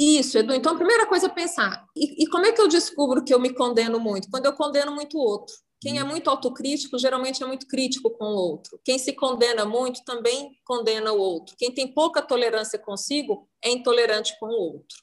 Isso, 0.00 0.38
Edu. 0.38 0.54
Então, 0.54 0.72
a 0.72 0.78
primeira 0.78 1.06
coisa 1.06 1.26
é 1.26 1.28
pensar: 1.28 1.86
e, 1.94 2.24
e, 2.24 2.26
como 2.28 2.46
é 2.46 2.52
que 2.52 2.60
eu 2.60 2.68
descubro 2.68 3.22
que 3.22 3.34
eu 3.34 3.38
me 3.38 3.52
condeno 3.52 4.00
muito? 4.00 4.30
Quando 4.30 4.46
eu 4.46 4.54
condeno 4.54 4.94
muito 4.94 5.18
o 5.18 5.20
outro. 5.20 5.54
Quem 5.78 5.98
é 5.98 6.04
hum. 6.04 6.06
muito 6.06 6.30
autocrítico 6.30 6.96
geralmente 6.96 7.42
é 7.42 7.46
muito 7.46 7.66
crítico 7.66 8.08
com 8.10 8.24
o 8.24 8.36
outro. 8.36 8.80
Quem 8.82 8.98
se 8.98 9.12
condena 9.12 9.66
muito 9.66 10.02
também 10.04 10.52
condena 10.64 11.12
o 11.12 11.18
outro. 11.18 11.54
Quem 11.58 11.70
tem 11.74 11.92
pouca 11.92 12.22
tolerância 12.22 12.78
consigo 12.78 13.46
é 13.62 13.68
intolerante 13.68 14.38
com 14.40 14.46
o 14.46 14.74
outro. 14.74 14.96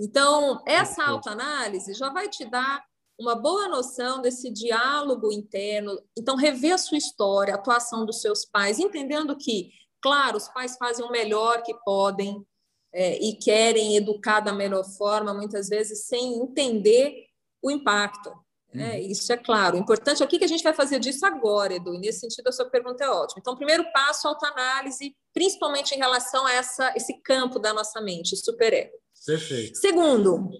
Então, 0.00 0.60
essa 0.66 1.04
autoanálise 1.04 1.94
já 1.94 2.08
vai 2.08 2.28
te 2.28 2.44
dar 2.46 2.82
uma 3.22 3.36
boa 3.36 3.68
noção 3.68 4.20
desse 4.20 4.50
diálogo 4.50 5.32
interno. 5.32 5.98
Então, 6.18 6.36
rever 6.36 6.74
a 6.74 6.78
sua 6.78 6.98
história, 6.98 7.54
a 7.54 7.56
atuação 7.56 8.04
dos 8.04 8.20
seus 8.20 8.44
pais, 8.44 8.78
entendendo 8.78 9.36
que, 9.36 9.70
claro, 10.02 10.36
os 10.36 10.48
pais 10.48 10.76
fazem 10.76 11.04
o 11.04 11.10
melhor 11.10 11.62
que 11.62 11.72
podem 11.84 12.44
é, 12.92 13.16
e 13.22 13.34
querem 13.36 13.96
educar 13.96 14.40
da 14.40 14.52
melhor 14.52 14.84
forma, 14.84 15.32
muitas 15.32 15.68
vezes 15.68 16.06
sem 16.06 16.34
entender 16.42 17.26
o 17.62 17.70
impacto. 17.70 18.30
Né? 18.74 18.96
Uhum. 18.96 19.06
Isso 19.06 19.32
é 19.32 19.36
claro. 19.36 19.76
O 19.76 19.80
importante 19.80 20.22
é 20.22 20.26
o 20.26 20.28
que 20.28 20.44
a 20.44 20.48
gente 20.48 20.64
vai 20.64 20.72
fazer 20.74 20.98
disso 20.98 21.24
agora, 21.24 21.74
Edu. 21.74 21.94
E 21.94 21.98
nesse 21.98 22.20
sentido, 22.20 22.48
a 22.48 22.52
sua 22.52 22.66
pergunta 22.66 23.04
é 23.04 23.08
ótima. 23.08 23.38
Então, 23.38 23.56
primeiro 23.56 23.90
passo, 23.92 24.26
autoanálise, 24.26 25.14
principalmente 25.32 25.94
em 25.94 25.98
relação 25.98 26.46
a 26.46 26.52
essa, 26.52 26.92
esse 26.96 27.20
campo 27.22 27.58
da 27.58 27.72
nossa 27.72 28.00
mente, 28.00 28.36
superego. 28.36 28.92
Perfeito. 29.24 29.78
Segundo, 29.78 30.50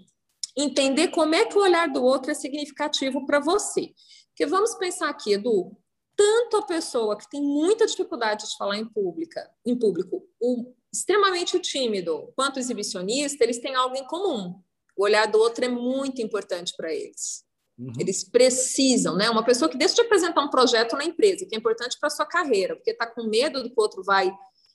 entender 0.56 1.08
como 1.08 1.34
é 1.34 1.44
que 1.44 1.56
o 1.56 1.62
olhar 1.62 1.88
do 1.88 2.02
outro 2.02 2.30
é 2.30 2.34
significativo 2.34 3.24
para 3.26 3.40
você. 3.40 3.92
Porque 4.28 4.46
vamos 4.46 4.74
pensar 4.74 5.08
aqui, 5.08 5.34
Edu, 5.34 5.76
tanto 6.16 6.58
a 6.58 6.62
pessoa 6.62 7.16
que 7.16 7.28
tem 7.28 7.40
muita 7.40 7.86
dificuldade 7.86 8.48
de 8.48 8.56
falar 8.56 8.78
em, 8.78 8.86
pública, 8.86 9.50
em 9.64 9.78
público, 9.78 10.26
o 10.40 10.72
extremamente 10.92 11.58
tímido, 11.58 12.32
quanto 12.36 12.56
o 12.56 12.58
exibicionista, 12.58 13.42
eles 13.42 13.58
têm 13.58 13.74
algo 13.74 13.96
em 13.96 14.06
comum. 14.06 14.60
O 14.96 15.04
olhar 15.04 15.26
do 15.26 15.38
outro 15.38 15.64
é 15.64 15.68
muito 15.68 16.20
importante 16.20 16.74
para 16.76 16.92
eles. 16.92 17.44
Uhum. 17.78 17.92
Eles 17.98 18.22
precisam, 18.22 19.16
né? 19.16 19.30
Uma 19.30 19.44
pessoa 19.44 19.70
que 19.70 19.78
deixa 19.78 19.94
de 19.94 20.02
apresentar 20.02 20.42
um 20.42 20.50
projeto 20.50 20.94
na 20.96 21.04
empresa, 21.04 21.46
que 21.46 21.54
é 21.54 21.58
importante 21.58 21.98
para 21.98 22.08
a 22.08 22.10
sua 22.10 22.26
carreira, 22.26 22.76
porque 22.76 22.90
está 22.90 23.06
com 23.06 23.24
medo 23.24 23.62
do 23.62 23.70
que 23.70 23.74
o 23.76 23.82
outro 23.82 24.02
vai 24.04 24.30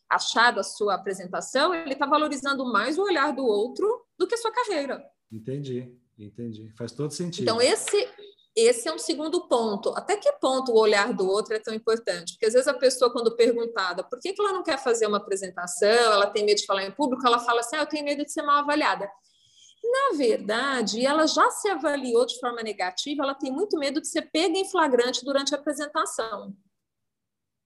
achar 0.10 0.52
da 0.52 0.64
sua 0.64 0.96
apresentação, 0.96 1.74
ele 1.74 1.94
está 1.94 2.06
valorizando 2.06 2.66
mais 2.66 2.98
o 2.98 3.04
olhar 3.04 3.34
do 3.34 3.46
outro 3.46 4.06
do 4.18 4.26
que 4.26 4.36
a 4.36 4.38
sua 4.38 4.52
carreira. 4.52 5.04
Entendi, 5.32 5.96
entendi. 6.18 6.74
Faz 6.78 6.92
todo 6.92 7.12
sentido. 7.12 7.44
Então, 7.44 7.62
esse, 7.62 8.08
esse 8.56 8.88
é 8.88 8.94
um 8.94 8.98
segundo 8.98 9.48
ponto. 9.48 9.90
Até 9.90 10.18
que 10.18 10.32
ponto 10.34 10.72
o 10.72 10.80
olhar 10.80 11.14
do 11.14 11.28
outro 11.28 11.54
é 11.54 11.60
tão 11.60 11.74
importante? 11.74 12.34
Porque 12.34 12.48
às 12.48 12.54
vezes 12.54 12.68
a 12.68 12.74
pessoa, 12.74 13.12
quando 13.12 13.36
perguntada 13.36 14.04
por 14.04 14.20
que, 14.20 14.34
que 14.34 14.42
ela 14.42 14.54
não 14.54 14.64
quer 14.64 14.78
fazer 14.78 15.06
uma 15.06 15.18
apresentação, 15.18 15.88
ela 15.88 16.28
tem 16.28 16.46
medo 16.46 16.58
de 16.58 16.66
falar 16.66 16.84
em 16.84 16.92
público, 16.92 17.26
ela 17.26 17.40
fala 17.40 17.60
assim: 17.60 17.76
ah, 17.76 17.82
eu 17.82 17.86
tenho 17.86 18.06
medo 18.06 18.24
de 18.24 18.32
ser 18.32 18.42
mal 18.42 18.58
avaliada. 18.58 19.10
Na 19.84 20.18
verdade, 20.18 21.06
ela 21.06 21.28
já 21.28 21.50
se 21.52 21.70
avaliou 21.70 22.26
de 22.26 22.40
forma 22.40 22.64
negativa, 22.64 23.24
ela 23.24 23.36
tem 23.36 23.52
muito 23.52 23.78
medo 23.78 24.02
de 24.02 24.08
ser 24.08 24.24
pega 24.24 24.58
em 24.58 24.70
flagrante 24.70 25.24
durante 25.24 25.54
a 25.54 25.58
apresentação. 25.58 26.54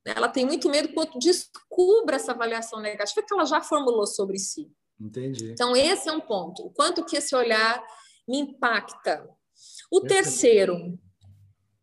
Ela 0.06 0.28
tem 0.28 0.46
muito 0.46 0.70
medo 0.70 0.94
quando 0.94 1.18
descubra 1.20 2.16
essa 2.16 2.32
avaliação 2.32 2.80
negativa 2.80 3.26
que 3.26 3.34
ela 3.34 3.46
já 3.46 3.62
formulou 3.62 4.06
sobre 4.06 4.38
si. 4.40 4.72
Entendi. 5.02 5.52
Então, 5.52 5.76
esse 5.76 6.08
é 6.08 6.12
um 6.12 6.22
ponto. 6.22 6.68
O 6.68 6.70
quanto 6.70 7.04
que 7.04 7.18
esse 7.18 7.36
olhar 7.36 7.84
me 8.28 8.40
impacta. 8.40 9.28
O 9.92 10.02
terceiro, 10.02 10.98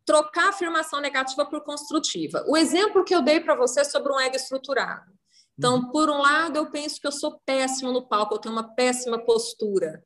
trocar 0.07 0.47
a 0.47 0.49
afirmação 0.51 1.01
negativa 1.01 1.45
por 1.45 1.63
construtiva. 1.63 2.45
O 2.49 2.57
exemplo 2.57 3.05
que 3.05 3.15
eu 3.15 3.23
dei 3.23 3.41
para 3.41 3.55
você 3.55 3.81
é 3.81 3.85
sobre 3.85 4.13
um 4.13 4.21
ego 4.21 4.37
estruturado. 4.37 5.13
Então, 5.59 5.77
uhum. 5.77 5.91
por 5.91 6.09
um 6.09 6.19
lado, 6.19 6.57
eu 6.57 6.71
penso 6.71 7.01
que 7.01 7.07
eu 7.07 7.13
sou 7.13 7.41
péssimo 7.45 7.93
no 7.93 8.07
palco, 8.09 8.35
eu 8.35 8.39
tenho 8.39 8.55
uma 8.55 8.75
péssima 8.75 9.19
postura. 9.19 10.03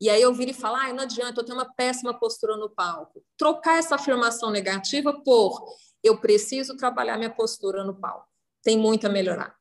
E 0.00 0.10
aí 0.10 0.20
eu 0.20 0.34
viro 0.34 0.50
e 0.50 0.54
falo, 0.54 0.76
ah, 0.76 0.92
não 0.92 1.04
adianta, 1.04 1.40
eu 1.40 1.44
tenho 1.44 1.58
uma 1.58 1.72
péssima 1.74 2.18
postura 2.18 2.56
no 2.56 2.70
palco. 2.70 3.24
Trocar 3.36 3.78
essa 3.78 3.94
afirmação 3.94 4.50
negativa 4.50 5.12
por 5.22 5.60
eu 6.02 6.20
preciso 6.20 6.76
trabalhar 6.76 7.16
minha 7.16 7.34
postura 7.34 7.84
no 7.84 7.98
palco. 7.98 8.26
Tem 8.62 8.76
muito 8.76 9.06
a 9.06 9.10
melhorar. 9.10 9.57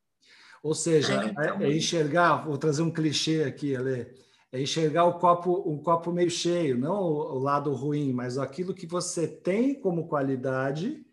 Ou 0.63 0.74
seja, 0.74 1.24
é, 1.24 1.28
então... 1.28 1.62
é, 1.62 1.72
enxergar, 1.72 2.46
vou 2.46 2.58
trazer 2.58 2.82
um 2.82 2.91
clichê 2.91 3.43
aqui, 3.43 3.76
Ale, 3.76 4.08
é 4.52 4.62
enxergar 4.62 5.06
o 5.06 5.20
copo, 5.20 5.70
um 5.70 5.78
copo 5.78 6.12
meio 6.12 6.30
cheio, 6.30 6.78
não 6.78 7.02
o, 7.02 7.36
o 7.36 7.39
lado 7.39 7.74
ruim, 7.74 8.13
mas 8.13 8.38
aquilo 8.38 8.74
que 8.74 8.88
você 8.88 9.28
tem 9.28 9.80
como 9.80 10.08
qualidade 10.08 11.06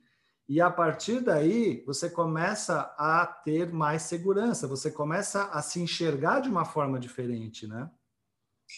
e 0.49 0.61
a 0.61 0.71
partir 0.71 1.21
daí 1.21 1.83
você 1.87 2.11
começa 2.11 2.95
a 2.99 3.27
ter 3.27 3.73
mais 3.73 4.03
segurança, 4.03 4.69
você 4.69 4.91
começa 4.91 5.45
a 5.45 5.63
se 5.63 5.81
enxergar 5.81 6.41
de 6.41 6.49
uma 6.49 6.65
forma 6.65 7.01
diferente, 7.01 7.67
né? 7.67 7.91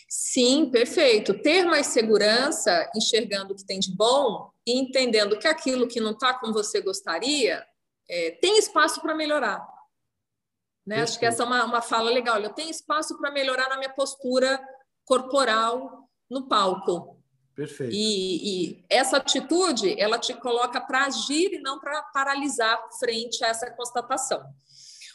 Sim, 0.08 0.70
perfeito. 0.70 1.34
Ter 1.42 1.64
mais 1.64 1.88
segurança, 1.88 2.90
enxergando 2.94 3.52
o 3.52 3.56
que 3.56 3.64
tem 3.64 3.80
de 3.80 3.94
bom 3.94 4.50
e 4.66 4.78
entendendo 4.78 5.38
que 5.38 5.46
aquilo 5.46 5.88
que 5.88 6.00
não 6.00 6.12
está 6.12 6.34
como 6.34 6.52
você 6.52 6.80
gostaria 6.80 7.64
é, 8.08 8.32
tem 8.32 8.58
espaço 8.58 9.00
para 9.00 9.14
melhorar. 9.14 9.66
Né? 10.86 11.02
Acho 11.02 11.18
que 11.18 11.26
essa 11.26 11.42
é 11.42 11.46
uma, 11.46 11.64
uma 11.64 11.82
fala 11.82 12.10
legal. 12.10 12.40
Eu 12.40 12.52
tenho 12.52 12.70
espaço 12.70 13.18
para 13.18 13.32
melhorar 13.32 13.68
na 13.68 13.76
minha 13.76 13.92
postura 13.92 14.60
corporal 15.04 16.08
no 16.30 16.46
palco. 16.48 17.20
Perfeito. 17.54 17.92
E, 17.94 18.74
e 18.74 18.84
essa 18.88 19.16
atitude, 19.16 19.98
ela 19.98 20.18
te 20.18 20.34
coloca 20.34 20.80
para 20.80 21.06
agir 21.06 21.54
e 21.54 21.60
não 21.60 21.80
para 21.80 22.02
paralisar 22.12 22.78
frente 23.00 23.42
a 23.42 23.48
essa 23.48 23.70
constatação. 23.70 24.44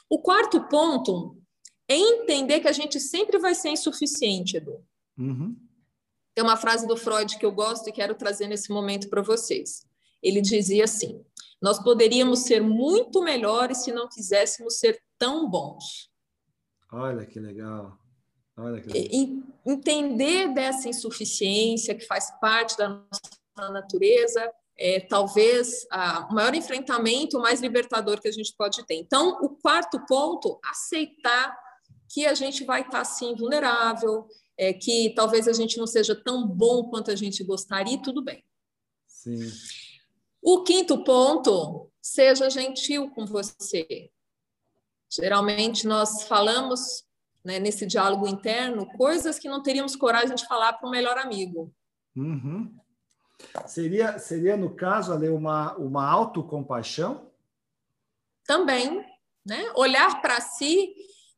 O 0.10 0.19
quarto 0.19 0.67
ponto 0.67 1.38
é 1.88 1.95
entender 1.95 2.60
que 2.60 2.67
a 2.67 2.73
gente 2.73 2.99
sempre 2.99 3.38
vai 3.38 3.53
ser 3.53 3.69
insuficiente, 3.69 4.57
Edu. 4.57 4.84
Uhum. 5.17 5.55
Tem 6.34 6.43
uma 6.43 6.57
frase 6.57 6.88
do 6.88 6.97
Freud 6.97 7.38
que 7.38 7.45
eu 7.45 7.51
gosto 7.51 7.88
e 7.88 7.93
quero 7.93 8.15
trazer 8.15 8.47
nesse 8.47 8.71
momento 8.71 9.10
para 9.10 9.21
vocês. 9.21 9.86
Ele 10.21 10.41
dizia 10.41 10.86
assim: 10.86 11.23
Nós 11.62 11.77
poderíamos 11.79 12.39
ser 12.39 12.62
muito 12.62 13.21
melhores 13.21 13.84
se 13.84 13.91
não 13.91 14.07
quiséssemos 14.07 14.79
ser 14.79 15.01
tão 15.21 15.47
bons. 15.47 16.10
Olha 16.91 17.27
que 17.27 17.39
legal. 17.39 17.95
Olha 18.57 18.81
que 18.81 18.88
legal. 18.88 19.43
Entender 19.63 20.51
dessa 20.51 20.89
insuficiência 20.89 21.93
que 21.93 22.07
faz 22.07 22.31
parte 22.41 22.75
da 22.75 22.89
nossa 22.89 23.71
natureza 23.71 24.51
é 24.75 24.99
talvez 24.99 25.86
a, 25.91 26.27
o 26.27 26.34
maior 26.34 26.55
enfrentamento, 26.55 27.38
o 27.38 27.41
mais 27.41 27.62
libertador 27.62 28.19
que 28.19 28.27
a 28.27 28.31
gente 28.31 28.51
pode 28.57 28.84
ter. 28.88 28.95
Então, 28.95 29.38
o 29.43 29.49
quarto 29.49 30.03
ponto, 30.07 30.60
aceitar 30.65 31.55
que 32.10 32.25
a 32.25 32.34
gente 32.34 32.63
vai 32.63 32.81
estar 32.81 33.01
assim 33.01 33.36
vulnerável, 33.36 34.27
é, 34.57 34.73
que 34.73 35.13
talvez 35.15 35.47
a 35.47 35.53
gente 35.53 35.77
não 35.77 35.86
seja 35.86 36.15
tão 36.15 36.47
bom 36.47 36.89
quanto 36.89 37.12
a 37.12 37.15
gente 37.15 37.43
gostaria, 37.43 37.93
e 37.93 38.01
tudo 38.01 38.23
bem. 38.23 38.43
Sim. 39.05 39.51
O 40.41 40.63
quinto 40.63 41.03
ponto, 41.03 41.91
seja 42.01 42.49
gentil 42.49 43.12
com 43.12 43.27
você. 43.27 44.10
Geralmente 45.12 45.86
nós 45.86 46.24
falamos 46.24 47.04
né, 47.43 47.60
nesse 47.60 47.86
diálogo 47.86 48.28
interno 48.28 48.86
coisas 48.97 49.38
que 49.38 49.50
não 49.50 49.62
teríamos 49.62 49.95
coragem 49.95 50.36
de 50.36 50.47
falar 50.47 50.74
para 50.74 50.88
o 50.88 50.91
melhor 50.91 51.17
amigo. 51.17 51.74
Uhum. 52.15 52.74
Seria, 53.65 54.19
seria, 54.19 54.56
no 54.56 54.76
caso, 54.76 55.12
ali, 55.12 55.28
uma, 55.28 55.76
uma 55.76 56.08
autocompaixão? 56.08 57.32
Também. 58.45 59.04
Né? 59.45 59.71
Olhar 59.76 60.21
para 60.21 60.39
si 60.39 60.93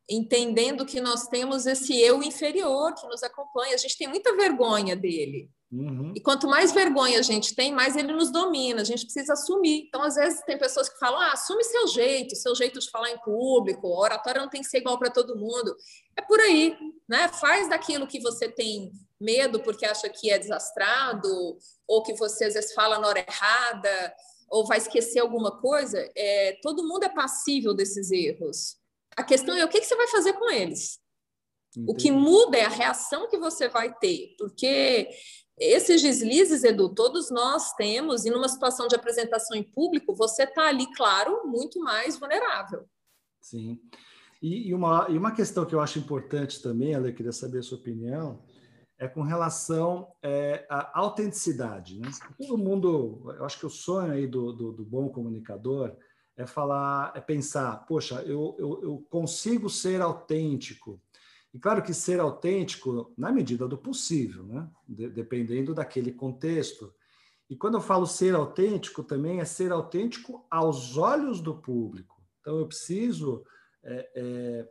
entendendo 0.10 0.86
que 0.86 1.00
nós 1.00 1.28
temos 1.28 1.66
esse 1.66 1.98
eu 2.00 2.22
inferior 2.22 2.94
que 2.94 3.08
nos 3.08 3.24
acompanha. 3.24 3.74
A 3.74 3.78
gente 3.78 3.98
tem 3.98 4.08
muita 4.08 4.36
vergonha 4.36 4.96
dele. 4.96 5.50
Uhum. 5.74 6.14
E 6.16 6.22
quanto 6.22 6.48
mais 6.48 6.72
vergonha 6.72 7.18
a 7.18 7.24
gente 7.24 7.56
tem, 7.56 7.74
mais 7.74 7.96
ele 7.96 8.14
nos 8.14 8.32
domina. 8.32 8.82
A 8.82 8.86
gente 8.86 9.06
precisa 9.06 9.34
assumir. 9.34 9.86
Então, 9.88 10.04
às 10.04 10.14
vezes, 10.14 10.44
tem 10.44 10.56
pessoas 10.56 10.88
que 10.88 11.00
falam: 11.00 11.20
ah, 11.20 11.32
assume 11.32 11.64
seu 11.64 11.88
jeito, 11.88 12.36
seu 12.36 12.54
jeito 12.54 12.80
de 12.80 12.92
falar 12.92 13.10
em 13.10 13.18
público, 13.20 13.88
a 13.88 14.00
oratória 14.02 14.40
não 14.40 14.50
tem 14.50 14.62
que 14.62 14.68
ser 14.68 14.78
igual 14.78 15.00
para 15.00 15.10
todo 15.10 15.36
mundo. 15.36 15.76
É 16.16 16.22
por 16.22 16.40
aí, 16.40 16.78
né? 17.10 17.28
Faz 17.28 17.68
daquilo 17.68 18.06
que 18.06 18.20
você 18.20 18.48
tem 18.48 18.92
medo 19.20 19.60
porque 19.62 19.84
acha 19.84 20.08
que 20.10 20.30
é 20.30 20.38
desastrado, 20.38 21.58
ou 21.88 22.04
que 22.04 22.14
você 22.14 22.46
às 22.46 22.54
vezes 22.54 22.74
fala 22.74 23.00
na 23.00 23.08
hora 23.08 23.26
errada, 23.28 24.16
ou 24.50 24.68
vai 24.68 24.78
esquecer 24.78 25.22
alguma 25.22 25.60
coisa. 25.60 26.08
É, 26.16 26.60
todo 26.62 26.88
mundo 26.88 27.04
é 27.04 27.10
passível 27.10 27.74
desses 27.74 28.12
erros. 28.12 28.78
A 29.18 29.24
questão 29.24 29.56
é 29.56 29.66
o 29.66 29.70
que, 29.70 29.80
que 29.80 29.88
você 29.88 29.96
vai 29.96 30.08
fazer 30.08 30.34
com 30.34 30.52
eles. 30.52 31.00
Entendi. 31.76 31.92
O 31.92 31.96
que 31.96 32.12
muda 32.12 32.58
é 32.58 32.66
a 32.66 32.70
reação 32.70 33.28
que 33.28 33.38
você 33.38 33.68
vai 33.68 33.92
ter, 33.98 34.36
porque 34.38 35.10
esses 35.60 36.02
deslizes, 36.02 36.64
Edu, 36.64 36.90
todos 36.90 37.30
nós 37.30 37.74
temos, 37.74 38.26
e 38.26 38.30
numa 38.30 38.50
situação 38.50 38.88
de 38.88 38.96
apresentação 38.96 39.56
em 39.56 39.64
público, 39.64 40.16
você 40.16 40.44
está 40.44 40.68
ali, 40.68 40.92
claro, 40.96 41.48
muito 41.48 41.80
mais 41.80 42.18
vulnerável. 42.18 42.86
Sim. 43.42 43.80
E, 44.42 44.70
e, 44.70 44.74
uma, 44.74 45.08
e 45.10 45.18
uma 45.18 45.32
questão 45.32 45.66
que 45.66 45.76
eu 45.76 45.80
acho 45.80 46.00
importante 46.00 46.62
também, 46.62 46.96
Ale, 46.96 47.14
queria 47.14 47.32
saber 47.32 47.60
a 47.60 47.64
sua 47.64 47.78
opinião, 47.78 48.44
é 48.98 49.08
com 49.08 49.22
relação 49.22 50.12
é, 50.22 50.66
à 50.70 51.00
autenticidade. 51.00 52.00
Né? 52.00 52.10
Todo 52.38 52.58
mundo, 52.58 53.34
eu 53.38 53.46
acho 53.46 53.60
que 53.60 53.66
o 53.66 53.70
sonho 53.70 54.14
aí 54.14 54.28
do, 54.28 54.54
do, 54.54 54.72
do 54.72 54.86
bom 54.86 55.10
comunicador 55.10 55.96
é 56.36 56.46
falar, 56.46 57.12
é 57.16 57.22
pensar, 57.22 57.86
poxa, 57.86 58.22
eu, 58.24 58.56
eu, 58.58 58.80
eu, 58.82 59.08
consigo 59.10 59.70
ser 59.70 60.02
autêntico. 60.02 61.02
E 61.54 61.60
claro 61.60 61.84
que 61.84 61.94
ser 61.94 62.20
autêntico 62.20 63.14
na 63.16 63.32
medida 63.32 63.68
do 63.68 63.78
possível, 63.78 64.44
né? 64.44 64.68
De, 64.88 65.08
dependendo 65.10 65.74
daquele 65.74 66.12
contexto. 66.12 66.94
E 67.50 67.56
quando 67.56 67.76
eu 67.76 67.82
falo 67.82 68.08
ser 68.08 68.34
autêntico, 68.34 69.04
também 69.04 69.40
é 69.40 69.46
ser 69.46 69.72
autêntico 69.72 70.46
aos 70.50 70.98
olhos 70.98 71.40
do 71.40 71.56
público. 71.56 72.22
Então 72.42 72.58
eu 72.58 72.68
preciso 72.68 73.46
é, 73.84 74.10
é, 74.16 74.70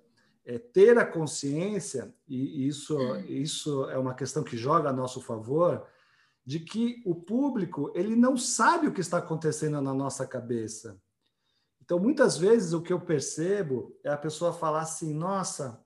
é 0.54 0.58
ter 0.58 0.98
a 0.98 1.06
consciência, 1.06 2.12
e 2.26 2.66
isso, 2.66 2.98
isso 3.26 3.88
é 3.88 3.96
uma 3.96 4.14
questão 4.14 4.42
que 4.42 4.56
joga 4.56 4.88
a 4.88 4.92
nosso 4.92 5.20
favor, 5.20 5.86
de 6.44 6.58
que 6.58 7.00
o 7.06 7.14
público 7.14 7.92
ele 7.94 8.16
não 8.16 8.36
sabe 8.36 8.88
o 8.88 8.92
que 8.92 9.00
está 9.00 9.18
acontecendo 9.18 9.80
na 9.80 9.94
nossa 9.94 10.26
cabeça. 10.26 11.00
Então, 11.80 11.98
muitas 11.98 12.36
vezes, 12.36 12.72
o 12.72 12.82
que 12.82 12.92
eu 12.92 13.00
percebo 13.00 13.96
é 14.02 14.10
a 14.10 14.16
pessoa 14.16 14.52
falar 14.52 14.82
assim: 14.82 15.14
nossa, 15.14 15.80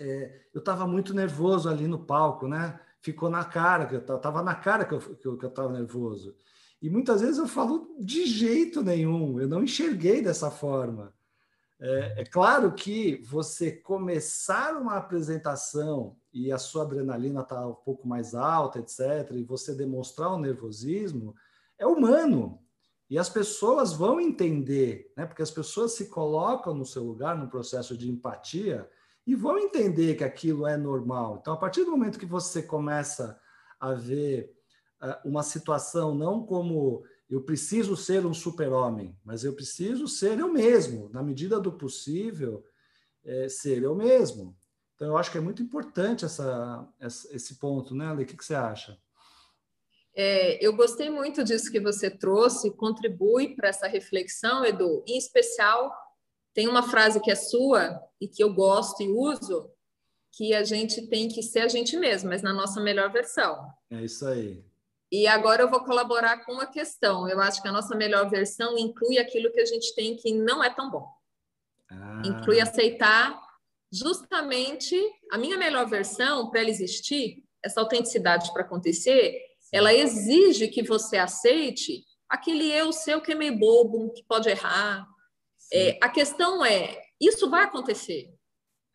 é, 0.00 0.46
eu 0.52 0.58
estava 0.60 0.86
muito 0.86 1.12
nervoso 1.12 1.68
ali 1.68 1.86
no 1.86 1.98
palco, 1.98 2.48
né? 2.48 2.80
Ficou 3.00 3.30
na 3.30 3.44
cara, 3.44 3.86
que 3.86 3.94
eu 3.94 4.16
estava 4.16 4.42
na 4.42 4.54
cara 4.54 4.84
que 4.84 4.94
eu 4.94 5.34
estava 5.34 5.70
nervoso. 5.70 6.34
E 6.82 6.88
muitas 6.88 7.20
vezes 7.20 7.38
eu 7.38 7.46
falo 7.46 7.94
de 7.98 8.24
jeito 8.26 8.82
nenhum, 8.82 9.38
eu 9.38 9.46
não 9.46 9.62
enxerguei 9.62 10.22
dessa 10.22 10.50
forma. 10.50 11.12
É, 11.78 12.22
é, 12.22 12.24
claro 12.24 12.72
que 12.72 13.22
você 13.22 13.70
começar 13.70 14.76
uma 14.76 14.96
apresentação 14.96 16.16
e 16.32 16.52
a 16.52 16.58
sua 16.58 16.82
adrenalina 16.82 17.40
está 17.40 17.66
um 17.66 17.74
pouco 17.74 18.06
mais 18.06 18.34
alta, 18.34 18.78
etc., 18.78 19.32
e 19.32 19.42
você 19.42 19.74
demonstrar 19.74 20.30
o 20.32 20.38
nervosismo, 20.38 21.34
é 21.78 21.86
humano. 21.86 22.60
E 23.08 23.18
as 23.18 23.28
pessoas 23.28 23.92
vão 23.92 24.20
entender, 24.20 25.12
né? 25.16 25.26
porque 25.26 25.42
as 25.42 25.50
pessoas 25.50 25.92
se 25.94 26.08
colocam 26.08 26.74
no 26.74 26.86
seu 26.86 27.02
lugar, 27.02 27.36
no 27.36 27.48
processo 27.48 27.96
de 27.96 28.08
empatia, 28.10 28.88
e 29.26 29.34
vão 29.34 29.58
entender 29.58 30.14
que 30.14 30.24
aquilo 30.24 30.66
é 30.66 30.76
normal. 30.76 31.38
Então, 31.40 31.54
a 31.54 31.56
partir 31.56 31.84
do 31.84 31.90
momento 31.90 32.18
que 32.18 32.26
você 32.26 32.62
começa 32.62 33.38
a 33.78 33.92
ver 33.92 34.52
uh, 35.02 35.28
uma 35.28 35.42
situação 35.42 36.14
não 36.14 36.44
como 36.44 37.04
eu 37.28 37.42
preciso 37.42 37.96
ser 37.96 38.26
um 38.26 38.34
super-homem, 38.34 39.16
mas 39.24 39.44
eu 39.44 39.54
preciso 39.54 40.08
ser 40.08 40.38
eu 40.40 40.52
mesmo, 40.52 41.08
na 41.10 41.22
medida 41.22 41.60
do 41.60 41.72
possível, 41.72 42.64
é, 43.24 43.48
ser 43.48 43.82
eu 43.82 43.94
mesmo. 43.94 44.56
Então, 44.96 45.08
eu 45.08 45.16
acho 45.16 45.30
que 45.30 45.38
é 45.38 45.40
muito 45.40 45.62
importante 45.62 46.24
essa, 46.24 46.86
essa 46.98 47.34
esse 47.34 47.58
ponto, 47.58 47.94
né, 47.94 48.06
Ale? 48.06 48.24
O 48.24 48.26
que, 48.26 48.36
que 48.36 48.44
você 48.44 48.54
acha? 48.54 48.98
É, 50.14 50.64
eu 50.64 50.74
gostei 50.74 51.08
muito 51.08 51.44
disso 51.44 51.70
que 51.70 51.80
você 51.80 52.10
trouxe, 52.10 52.72
contribui 52.72 53.54
para 53.54 53.68
essa 53.68 53.86
reflexão, 53.86 54.64
Edu. 54.64 55.04
Em 55.06 55.16
especial, 55.16 55.90
tem 56.54 56.68
uma 56.68 56.82
frase 56.82 57.20
que 57.20 57.30
é 57.30 57.34
sua 57.34 58.00
e 58.20 58.28
que 58.28 58.42
eu 58.42 58.52
gosto 58.52 59.02
e 59.02 59.08
uso, 59.08 59.70
que 60.32 60.54
a 60.54 60.62
gente 60.62 61.06
tem 61.08 61.28
que 61.28 61.42
ser 61.42 61.60
a 61.60 61.68
gente 61.68 61.96
mesmo, 61.96 62.30
mas 62.30 62.42
na 62.42 62.52
nossa 62.52 62.80
melhor 62.80 63.10
versão. 63.12 63.68
É 63.90 64.02
isso 64.02 64.26
aí. 64.26 64.64
E 65.12 65.26
agora 65.26 65.62
eu 65.62 65.70
vou 65.70 65.84
colaborar 65.84 66.44
com 66.44 66.52
uma 66.52 66.66
questão. 66.66 67.28
Eu 67.28 67.40
acho 67.40 67.60
que 67.60 67.68
a 67.68 67.72
nossa 67.72 67.96
melhor 67.96 68.30
versão 68.30 68.78
inclui 68.78 69.18
aquilo 69.18 69.50
que 69.50 69.60
a 69.60 69.64
gente 69.64 69.94
tem 69.94 70.16
que 70.16 70.32
não 70.32 70.62
é 70.62 70.70
tão 70.70 70.88
bom. 70.88 71.06
Ah. 71.90 72.22
Inclui 72.24 72.60
aceitar 72.60 73.40
justamente 73.92 74.96
a 75.32 75.38
minha 75.38 75.58
melhor 75.58 75.88
versão 75.88 76.48
para 76.48 76.60
ela 76.60 76.70
existir, 76.70 77.42
essa 77.62 77.80
autenticidade 77.80 78.52
para 78.52 78.62
acontecer, 78.62 79.36
ela 79.72 79.92
exige 79.92 80.68
que 80.68 80.82
você 80.82 81.16
aceite 81.16 82.04
aquele 82.28 82.70
eu 82.70 82.92
seu 82.92 83.20
que 83.20 83.32
é 83.32 83.34
meio 83.34 83.58
bobo, 83.58 84.12
que 84.12 84.22
pode 84.22 84.48
errar. 84.48 85.06
É, 85.72 85.98
a 86.00 86.08
questão 86.08 86.64
é, 86.64 87.02
isso 87.20 87.48
vai 87.48 87.64
acontecer. 87.64 88.32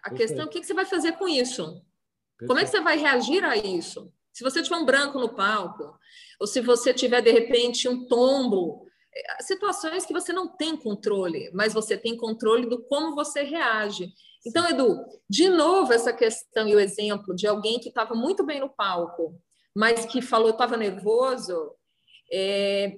A 0.03 0.09
Perfeito. 0.09 0.17
questão 0.17 0.45
é 0.45 0.47
o 0.47 0.49
que, 0.49 0.63
você 0.63 0.73
vai 0.73 0.85
fazer 0.85 1.13
com 1.13 1.27
isso? 1.27 1.63
Perfeito. 1.63 2.47
Como 2.47 2.59
é 2.59 2.63
que 2.63 2.69
você 2.69 2.81
vai 2.81 2.97
reagir 2.97 3.43
a 3.43 3.55
isso? 3.55 4.11
Se 4.33 4.43
você 4.43 4.61
tiver 4.61 4.75
um 4.75 4.85
branco 4.85 5.17
no 5.19 5.33
palco, 5.33 5.97
ou 6.39 6.45
se 6.45 6.59
você 6.61 6.93
tiver, 6.93 7.21
de 7.21 7.31
repente, 7.31 7.87
um 7.87 8.07
tombo, 8.07 8.85
é, 9.15 9.43
situações 9.43 10.05
que 10.05 10.13
você 10.13 10.33
não 10.33 10.47
tem 10.47 10.75
controle, 10.75 11.49
mas 11.53 11.73
você 11.73 11.97
tem 11.97 12.17
controle 12.17 12.67
do 12.67 12.83
como 12.83 13.15
você 13.15 13.43
reage. 13.43 14.13
Então, 14.45 14.69
Edu, 14.69 15.03
de 15.29 15.49
novo, 15.49 15.93
essa 15.93 16.13
questão 16.13 16.67
e 16.67 16.75
o 16.75 16.79
exemplo 16.79 17.35
de 17.35 17.47
alguém 17.47 17.79
que 17.79 17.89
estava 17.89 18.13
muito 18.13 18.45
bem 18.45 18.59
no 18.59 18.69
palco, 18.69 19.41
mas 19.73 20.05
que 20.05 20.21
falou 20.21 20.51
estava 20.51 20.77
nervoso, 20.77 21.73
é, 22.31 22.95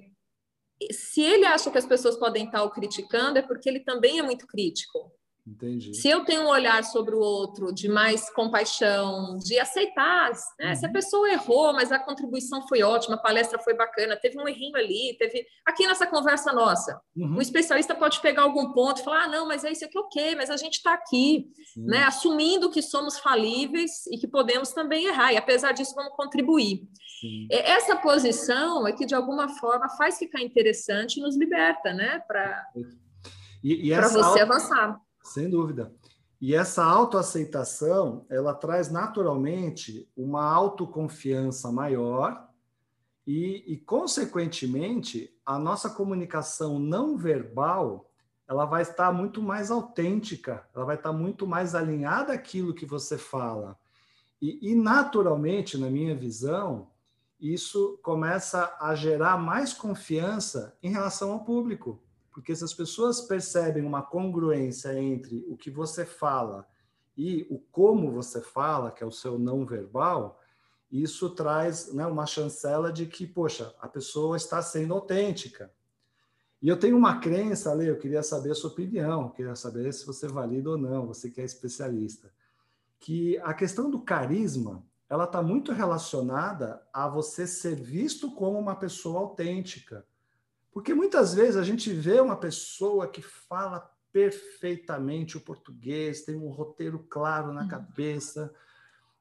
se 0.90 1.22
ele 1.22 1.44
acha 1.44 1.70
que 1.70 1.78
as 1.78 1.86
pessoas 1.86 2.16
podem 2.16 2.46
estar 2.46 2.62
o 2.62 2.70
criticando, 2.70 3.38
é 3.38 3.42
porque 3.42 3.68
ele 3.68 3.80
também 3.80 4.18
é 4.18 4.22
muito 4.22 4.46
crítico. 4.46 5.12
Entendi. 5.48 5.94
Se 5.94 6.08
eu 6.08 6.24
tenho 6.24 6.42
um 6.42 6.48
olhar 6.48 6.84
sobre 6.84 7.14
o 7.14 7.18
outro 7.18 7.72
de 7.72 7.88
mais 7.88 8.28
compaixão, 8.30 9.38
de 9.38 9.58
aceitar, 9.58 10.30
né? 10.58 10.70
uhum. 10.70 10.76
se 10.76 10.84
a 10.84 10.88
uhum. 10.88 10.92
pessoa 10.92 11.30
errou, 11.30 11.72
mas 11.72 11.90
a 11.90 11.98
contribuição 11.98 12.66
foi 12.68 12.82
ótima, 12.82 13.14
a 13.14 13.18
palestra 13.18 13.58
foi 13.58 13.74
bacana, 13.74 14.16
teve 14.16 14.38
um 14.38 14.46
errinho 14.46 14.76
ali, 14.76 15.16
teve 15.18 15.46
aqui 15.64 15.86
nessa 15.86 16.06
conversa 16.06 16.52
nossa, 16.52 17.00
uhum. 17.16 17.36
um 17.36 17.40
especialista 17.40 17.94
pode 17.94 18.20
pegar 18.20 18.42
algum 18.42 18.72
ponto 18.72 19.00
e 19.00 19.04
falar, 19.04 19.24
ah, 19.24 19.28
não, 19.28 19.48
mas 19.48 19.64
é 19.64 19.72
isso 19.72 19.84
aqui, 19.84 19.98
ok, 19.98 20.34
mas 20.34 20.50
a 20.50 20.56
gente 20.56 20.74
está 20.74 20.92
aqui, 20.92 21.46
né? 21.76 22.04
assumindo 22.04 22.70
que 22.70 22.82
somos 22.82 23.18
falíveis 23.18 24.06
e 24.08 24.18
que 24.18 24.28
podemos 24.28 24.72
também 24.72 25.06
errar, 25.06 25.32
e 25.32 25.38
apesar 25.38 25.72
disso 25.72 25.94
vamos 25.94 26.14
contribuir. 26.14 26.82
Sim. 27.20 27.48
Essa 27.50 27.96
posição 27.96 28.86
é 28.86 28.92
que 28.92 29.06
de 29.06 29.14
alguma 29.14 29.48
forma 29.48 29.88
faz 29.96 30.18
ficar 30.18 30.42
interessante 30.42 31.16
e 31.16 31.22
nos 31.22 31.36
liberta, 31.36 31.92
né, 31.94 32.22
para 32.28 32.66
você 34.08 34.40
avançar. 34.40 35.07
Sem 35.28 35.48
dúvida. 35.50 35.92
E 36.40 36.54
essa 36.54 36.84
autoaceitação, 36.84 38.24
ela 38.28 38.54
traz 38.54 38.90
naturalmente 38.90 40.08
uma 40.16 40.44
autoconfiança 40.44 41.72
maior 41.72 42.48
e, 43.26 43.64
e, 43.66 43.76
consequentemente, 43.76 45.36
a 45.44 45.58
nossa 45.58 45.90
comunicação 45.90 46.78
não 46.78 47.16
verbal, 47.16 48.10
ela 48.48 48.64
vai 48.64 48.82
estar 48.82 49.12
muito 49.12 49.42
mais 49.42 49.70
autêntica, 49.70 50.66
ela 50.74 50.84
vai 50.84 50.96
estar 50.96 51.12
muito 51.12 51.46
mais 51.46 51.74
alinhada 51.74 52.32
àquilo 52.32 52.72
que 52.72 52.86
você 52.86 53.18
fala. 53.18 53.78
E, 54.40 54.70
e 54.70 54.74
naturalmente, 54.74 55.76
na 55.76 55.90
minha 55.90 56.16
visão, 56.16 56.88
isso 57.38 57.98
começa 58.02 58.74
a 58.80 58.94
gerar 58.94 59.36
mais 59.36 59.72
confiança 59.74 60.76
em 60.82 60.90
relação 60.90 61.32
ao 61.32 61.44
público. 61.44 62.00
Porque 62.38 62.54
se 62.54 62.62
as 62.62 62.72
pessoas 62.72 63.20
percebem 63.22 63.84
uma 63.84 64.00
congruência 64.00 64.96
entre 64.96 65.44
o 65.48 65.56
que 65.56 65.72
você 65.72 66.06
fala 66.06 66.64
e 67.16 67.44
o 67.50 67.58
como 67.58 68.12
você 68.12 68.40
fala, 68.40 68.92
que 68.92 69.02
é 69.02 69.06
o 69.06 69.10
seu 69.10 69.36
não 69.36 69.66
verbal, 69.66 70.40
isso 70.88 71.30
traz 71.30 71.92
né, 71.92 72.06
uma 72.06 72.26
chancela 72.26 72.92
de 72.92 73.06
que, 73.06 73.26
poxa, 73.26 73.74
a 73.80 73.88
pessoa 73.88 74.36
está 74.36 74.62
sendo 74.62 74.94
autêntica. 74.94 75.72
E 76.62 76.68
eu 76.68 76.78
tenho 76.78 76.96
uma 76.96 77.18
crença, 77.18 77.72
Ale, 77.72 77.88
eu 77.88 77.98
queria 77.98 78.22
saber 78.22 78.52
a 78.52 78.54
sua 78.54 78.70
opinião, 78.70 79.30
queria 79.30 79.56
saber 79.56 79.92
se 79.92 80.06
você 80.06 80.28
valida 80.28 80.70
ou 80.70 80.78
não, 80.78 81.08
você 81.08 81.32
que 81.32 81.40
é 81.40 81.44
especialista, 81.44 82.32
que 83.00 83.36
a 83.38 83.52
questão 83.52 83.90
do 83.90 84.02
carisma, 84.02 84.86
ela 85.10 85.24
está 85.24 85.42
muito 85.42 85.72
relacionada 85.72 86.86
a 86.92 87.08
você 87.08 87.48
ser 87.48 87.74
visto 87.74 88.30
como 88.30 88.56
uma 88.56 88.76
pessoa 88.76 89.18
autêntica. 89.22 90.06
Porque 90.72 90.94
muitas 90.94 91.34
vezes 91.34 91.56
a 91.56 91.62
gente 91.62 91.92
vê 91.92 92.20
uma 92.20 92.36
pessoa 92.36 93.08
que 93.08 93.22
fala 93.22 93.90
perfeitamente 94.12 95.36
o 95.36 95.40
português, 95.40 96.24
tem 96.24 96.36
um 96.36 96.48
roteiro 96.48 96.98
claro 97.08 97.52
na 97.52 97.62
uhum. 97.62 97.68
cabeça. 97.68 98.52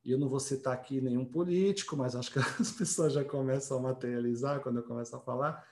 E 0.04 0.12
eu 0.12 0.18
não 0.18 0.30
vou 0.30 0.40
citar 0.40 0.74
aqui 0.74 1.02
nenhum 1.02 1.26
político, 1.26 1.98
mas 1.98 2.16
acho 2.16 2.32
que 2.32 2.40
as 2.62 2.72
pessoas 2.72 3.14
já 3.14 3.24
começam 3.24 3.78
a 3.78 3.82
materializar 3.82 4.62
quando 4.62 4.78
eu 4.78 4.84
começo 4.84 5.16
a 5.16 5.20
falar. 5.20 5.66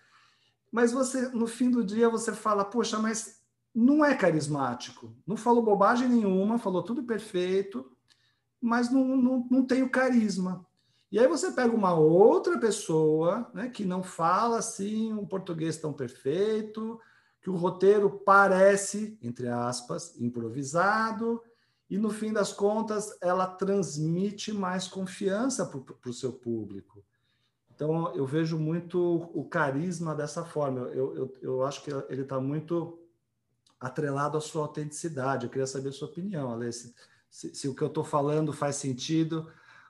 Mas 0.71 0.91
você, 0.91 1.29
no 1.29 1.47
fim 1.47 1.69
do 1.69 1.83
dia, 1.83 2.09
você 2.09 2.33
fala, 2.33 2.65
poxa, 2.65 2.99
mas 2.99 3.41
não 3.73 4.03
é 4.03 4.15
carismático. 4.15 5.15
Não 5.25 5.37
falou 5.37 5.63
bobagem 5.63 6.07
nenhuma, 6.07 6.57
falou 6.57 6.83
tudo 6.83 7.03
perfeito, 7.03 7.89
mas 8.59 8.91
não, 8.91 9.03
não, 9.03 9.47
não 9.49 9.65
tem 9.65 9.83
o 9.83 9.89
carisma. 9.89 10.65
E 11.15 11.19
aí 11.19 11.29
você 11.29 11.49
pega 11.49 11.73
uma 11.73 11.93
outra 11.93 12.59
pessoa 12.59 13.49
né, 13.53 13.69
que 13.69 13.85
não 13.85 14.03
fala 14.03 14.57
assim 14.57 15.13
um 15.13 15.25
português 15.25 15.77
tão 15.77 15.93
perfeito, 15.93 16.99
que 17.41 17.49
o 17.49 17.55
roteiro 17.55 18.09
parece, 18.25 19.17
entre 19.21 19.47
aspas, 19.47 20.19
improvisado, 20.19 21.41
e 21.89 21.97
no 21.97 22.09
fim 22.09 22.33
das 22.33 22.51
contas 22.51 23.17
ela 23.21 23.47
transmite 23.47 24.51
mais 24.51 24.89
confiança 24.89 25.65
para 25.65 26.09
o 26.09 26.13
seu 26.13 26.33
público. 26.33 27.01
Então 27.73 28.13
eu 28.13 28.25
vejo 28.25 28.59
muito 28.59 29.31
o 29.33 29.45
carisma 29.45 30.13
dessa 30.13 30.43
forma. 30.43 30.81
Eu, 30.89 31.15
eu, 31.15 31.33
eu 31.41 31.63
acho 31.63 31.81
que 31.81 31.91
ele 32.09 32.23
está 32.23 32.41
muito 32.41 32.99
atrelado 33.79 34.37
à 34.37 34.41
sua 34.41 34.63
autenticidade. 34.63 35.45
Eu 35.45 35.49
queria 35.49 35.65
saber 35.65 35.87
a 35.87 35.93
sua 35.93 36.09
opinião, 36.09 36.51
Alê, 36.51 36.73
se, 36.73 36.93
se, 37.29 37.55
se 37.55 37.69
o 37.69 37.73
que 37.73 37.83
eu 37.83 37.87
estou 37.87 38.03
falando 38.03 38.51
faz 38.51 38.75
sentido 38.75 39.49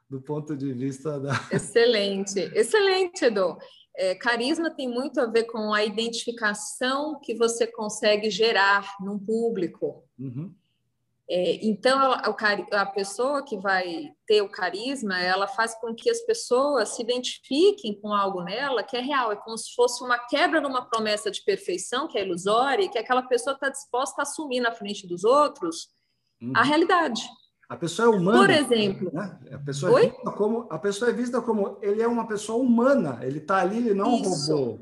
do 0.10 0.22
ponto 0.22 0.56
de 0.56 0.74
vista 0.74 1.20
da. 1.20 1.34
Excelente, 1.52 2.40
excelente, 2.56 3.26
Edu. 3.26 3.58
É, 3.98 4.14
carisma 4.14 4.70
tem 4.70 4.90
muito 4.90 5.22
a 5.22 5.26
ver 5.26 5.46
com 5.46 5.74
a 5.74 5.84
identificação 5.84 7.20
que 7.22 7.34
você 7.34 7.66
consegue 7.66 8.30
gerar 8.30 8.96
num 9.00 9.18
público. 9.18 10.04
Uhum. 10.20 10.54
É, 11.28 11.66
então, 11.66 11.98
a, 11.98 12.36
a, 12.82 12.86
pessoa 12.86 13.44
que 13.44 13.58
vai 13.58 14.12
ter 14.28 14.44
o 14.44 14.50
carisma, 14.50 15.20
ela 15.20 15.48
faz 15.48 15.74
com 15.76 15.96
que 15.96 16.08
as 16.08 16.22
pessoas 16.22 16.90
se 16.90 17.02
identifiquem 17.02 18.00
com 18.00 18.14
algo 18.14 18.44
nela 18.44 18.84
que 18.84 18.96
é 18.96 19.02
real, 19.02 19.32
é 19.32 19.36
como 19.36 19.58
se 19.58 19.74
fosse 19.74 20.04
uma 20.04 20.20
quebra 20.20 20.62
de 20.62 20.68
uma 20.68 20.88
promessa 20.88 21.32
de 21.32 21.44
perfeição, 21.44 22.08
que 22.08 22.18
é 22.18 22.24
ilusória, 22.24 22.84
e 22.84 22.90
que 22.90 23.00
aquela 23.00 23.24
pessoa 23.24 23.56
está 23.56 23.70
disposta 23.70 24.22
a 24.22 24.24
assumir 24.24 24.60
na 24.60 24.72
frente 24.72 25.08
dos 25.08 25.24
outros 25.24 25.88
uhum. 26.40 26.54
a 26.56 26.62
realidade. 26.62 27.24
A 27.68 27.76
pessoa 27.76 28.08
é 28.08 28.18
humana. 28.18 28.40
Por 28.40 28.50
exemplo. 28.50 29.12
Né? 29.14 29.40
A, 29.52 29.58
pessoa 29.58 30.00
é 30.00 30.08
vista 30.08 30.32
como, 30.32 30.68
a 30.70 30.80
pessoa 30.80 31.10
é 31.10 31.14
vista 31.14 31.42
como 31.42 31.78
ele 31.82 32.02
é 32.02 32.08
uma 32.08 32.28
pessoa 32.28 32.62
humana, 32.62 33.20
ele 33.24 33.40
está 33.40 33.58
ali, 33.58 33.78
ele 33.78 33.94
não 33.94 34.06
é 34.06 34.10
um 34.10 34.22
robô. 34.22 34.80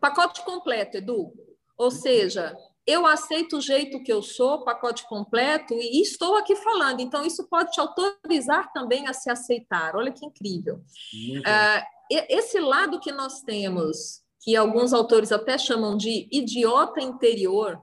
Pacote 0.00 0.44
completo, 0.44 0.98
Edu. 0.98 1.32
Ou 1.76 1.90
seja, 1.90 2.56
eu 2.86 3.04
aceito 3.04 3.56
o 3.56 3.60
jeito 3.60 4.02
que 4.02 4.12
eu 4.12 4.22
sou, 4.22 4.64
pacote 4.64 5.06
completo, 5.08 5.74
e 5.74 6.00
estou 6.00 6.36
aqui 6.36 6.54
falando. 6.54 7.00
Então, 7.00 7.24
isso 7.24 7.48
pode 7.48 7.72
te 7.72 7.80
autorizar 7.80 8.72
também 8.72 9.08
a 9.08 9.12
se 9.12 9.28
aceitar. 9.28 9.96
Olha 9.96 10.12
que 10.12 10.24
incrível. 10.24 10.76
Uh, 10.76 11.82
esse 12.08 12.60
lado 12.60 13.00
que 13.00 13.10
nós 13.10 13.40
temos, 13.42 14.22
que 14.40 14.54
alguns 14.54 14.92
autores 14.92 15.32
até 15.32 15.58
chamam 15.58 15.96
de 15.96 16.28
idiota 16.30 17.00
interior, 17.00 17.82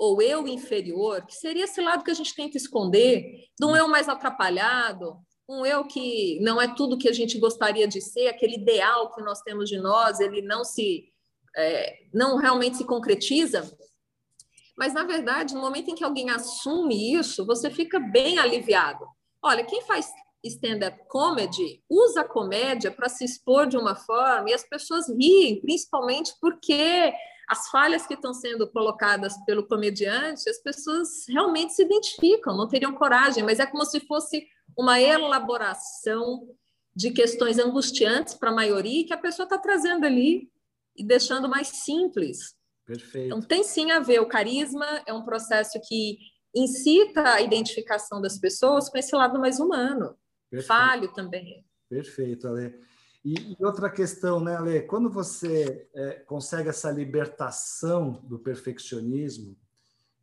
ou 0.00 0.22
eu 0.22 0.48
inferior, 0.48 1.26
que 1.26 1.34
seria 1.34 1.64
esse 1.64 1.78
lado 1.78 2.02
que 2.02 2.10
a 2.10 2.14
gente 2.14 2.34
tenta 2.34 2.56
esconder, 2.56 3.44
de 3.58 3.66
um 3.66 3.76
eu 3.76 3.86
mais 3.86 4.08
atrapalhado, 4.08 5.18
um 5.46 5.66
eu 5.66 5.84
que 5.84 6.40
não 6.40 6.58
é 6.58 6.74
tudo 6.74 6.96
que 6.96 7.06
a 7.06 7.12
gente 7.12 7.38
gostaria 7.38 7.86
de 7.86 8.00
ser, 8.00 8.28
aquele 8.28 8.54
ideal 8.54 9.12
que 9.12 9.20
nós 9.20 9.42
temos 9.42 9.68
de 9.68 9.78
nós, 9.78 10.18
ele 10.18 10.40
não 10.40 10.64
se 10.64 11.12
é, 11.54 11.98
não 12.14 12.38
realmente 12.38 12.78
se 12.78 12.84
concretiza. 12.86 13.70
Mas 14.74 14.94
na 14.94 15.04
verdade, 15.04 15.54
no 15.54 15.60
momento 15.60 15.90
em 15.90 15.94
que 15.94 16.04
alguém 16.04 16.30
assume 16.30 17.12
isso, 17.12 17.44
você 17.44 17.68
fica 17.68 18.00
bem 18.00 18.38
aliviado. 18.38 19.04
Olha, 19.42 19.66
quem 19.66 19.82
faz 19.82 20.10
stand-up 20.42 20.98
comedy 21.08 21.84
usa 21.90 22.22
a 22.22 22.28
comédia 22.28 22.90
para 22.90 23.10
se 23.10 23.22
expor 23.22 23.66
de 23.66 23.76
uma 23.76 23.94
forma 23.94 24.48
e 24.48 24.54
as 24.54 24.66
pessoas 24.66 25.10
riem, 25.10 25.60
principalmente 25.60 26.32
porque 26.40 27.12
as 27.50 27.68
falhas 27.68 28.06
que 28.06 28.14
estão 28.14 28.32
sendo 28.32 28.64
colocadas 28.70 29.34
pelo 29.44 29.66
comediante, 29.66 30.48
as 30.48 30.58
pessoas 30.62 31.26
realmente 31.28 31.72
se 31.72 31.82
identificam, 31.82 32.56
não 32.56 32.68
teriam 32.68 32.94
coragem, 32.94 33.42
mas 33.42 33.58
é 33.58 33.66
como 33.66 33.84
se 33.84 33.98
fosse 34.06 34.46
uma 34.78 35.00
elaboração 35.00 36.48
de 36.94 37.10
questões 37.10 37.58
angustiantes 37.58 38.34
para 38.34 38.50
a 38.50 38.54
maioria 38.54 39.04
que 39.04 39.12
a 39.12 39.18
pessoa 39.18 39.42
está 39.42 39.58
trazendo 39.58 40.06
ali 40.06 40.48
e 40.96 41.04
deixando 41.04 41.48
mais 41.48 41.66
simples. 41.66 42.54
Perfeito. 42.86 43.26
Então, 43.26 43.42
tem 43.42 43.64
sim 43.64 43.90
a 43.90 43.98
ver. 43.98 44.20
O 44.20 44.28
carisma 44.28 45.02
é 45.04 45.12
um 45.12 45.24
processo 45.24 45.80
que 45.88 46.18
incita 46.54 47.34
a 47.34 47.40
identificação 47.40 48.20
das 48.22 48.38
pessoas 48.38 48.88
com 48.88 48.96
esse 48.96 49.14
lado 49.16 49.40
mais 49.40 49.58
humano. 49.58 50.16
Perfeito. 50.48 50.68
Falho 50.68 51.12
também. 51.12 51.64
Perfeito, 51.88 52.46
Ale. 52.46 52.78
E, 53.24 53.52
e, 53.52 53.64
outra 53.64 53.90
questão, 53.90 54.40
né, 54.40 54.56
Ale? 54.56 54.82
Quando 54.82 55.10
você 55.10 55.88
é, 55.94 56.12
consegue 56.20 56.68
essa 56.68 56.90
libertação 56.90 58.12
do 58.24 58.38
perfeccionismo 58.38 59.56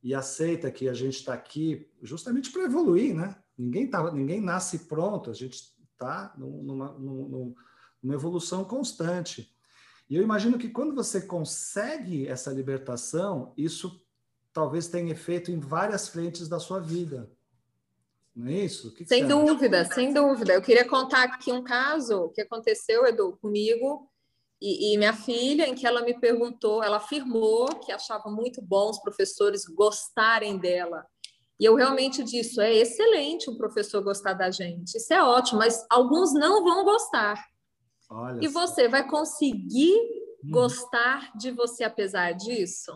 e 0.02 0.16
aceita 0.16 0.72
que 0.72 0.90
a 0.90 0.94
gente 0.94 1.16
está 1.16 1.34
aqui 1.34 1.90
justamente 2.02 2.52
para 2.52 2.64
evoluir, 2.64 3.14
né? 3.14 3.36
Ninguém, 3.58 3.90
tá, 3.90 4.12
ninguém 4.12 4.42
nasce 4.42 4.80
pronto, 4.80 5.30
a 5.30 5.34
gente 5.34 5.76
está 5.94 6.34
numa, 6.38 6.92
numa, 6.94 7.56
numa 8.02 8.14
evolução 8.14 8.64
constante. 8.64 9.52
E 10.10 10.16
eu 10.16 10.24
imagino 10.24 10.58
que 10.58 10.70
quando 10.70 10.96
você 10.96 11.22
consegue 11.22 12.28
essa 12.28 12.52
libertação, 12.52 13.54
isso 13.58 14.02
talvez 14.54 14.88
tenha 14.88 15.12
efeito 15.12 15.52
em 15.52 15.60
várias 15.60 16.08
frentes 16.08 16.48
da 16.48 16.60
sua 16.60 16.80
vida. 16.80 17.32
Não 18.38 18.52
é 18.52 18.66
isso? 18.66 18.94
Que 18.94 19.04
que 19.04 19.10
sem 19.10 19.28
dúvida, 19.28 19.82
acha? 19.82 19.96
sem 19.96 20.14
dúvida. 20.14 20.54
Eu 20.54 20.62
queria 20.62 20.88
contar 20.88 21.24
aqui 21.24 21.52
um 21.52 21.64
caso 21.64 22.30
que 22.36 22.42
aconteceu, 22.42 23.04
Edu, 23.08 23.36
comigo 23.42 24.08
e, 24.62 24.94
e, 24.94 24.98
minha 24.98 25.14
filha, 25.14 25.68
em 25.68 25.74
que 25.74 25.88
ela 25.88 26.02
me 26.02 26.20
perguntou, 26.20 26.84
ela 26.84 26.98
afirmou 26.98 27.68
que 27.80 27.92
achava 27.92 28.30
muito 28.30 28.62
bom 28.62 28.92
os 28.92 29.00
professores 29.00 29.66
gostarem 29.66 30.56
dela. 30.60 31.04
E 31.60 31.66
eu 31.66 31.74
realmente 31.74 32.24
disse: 32.24 32.62
é 32.62 32.76
excelente 32.76 33.50
um 33.50 33.58
professor 33.58 34.04
gostar 34.04 34.34
da 34.34 34.52
gente, 34.52 34.96
isso 34.96 35.12
é 35.12 35.24
ótimo, 35.24 35.58
mas 35.58 35.84
alguns 35.90 36.32
não 36.36 36.64
vão 36.64 36.84
gostar. 36.84 37.44
Olha 38.08 38.40
e 38.46 38.48
você 38.48 38.88
vai 38.88 39.08
conseguir 39.08 39.96
hum. 40.44 40.52
gostar 40.52 41.36
de 41.36 41.50
você 41.50 41.84
apesar 41.84 42.34
disso? 42.34 42.92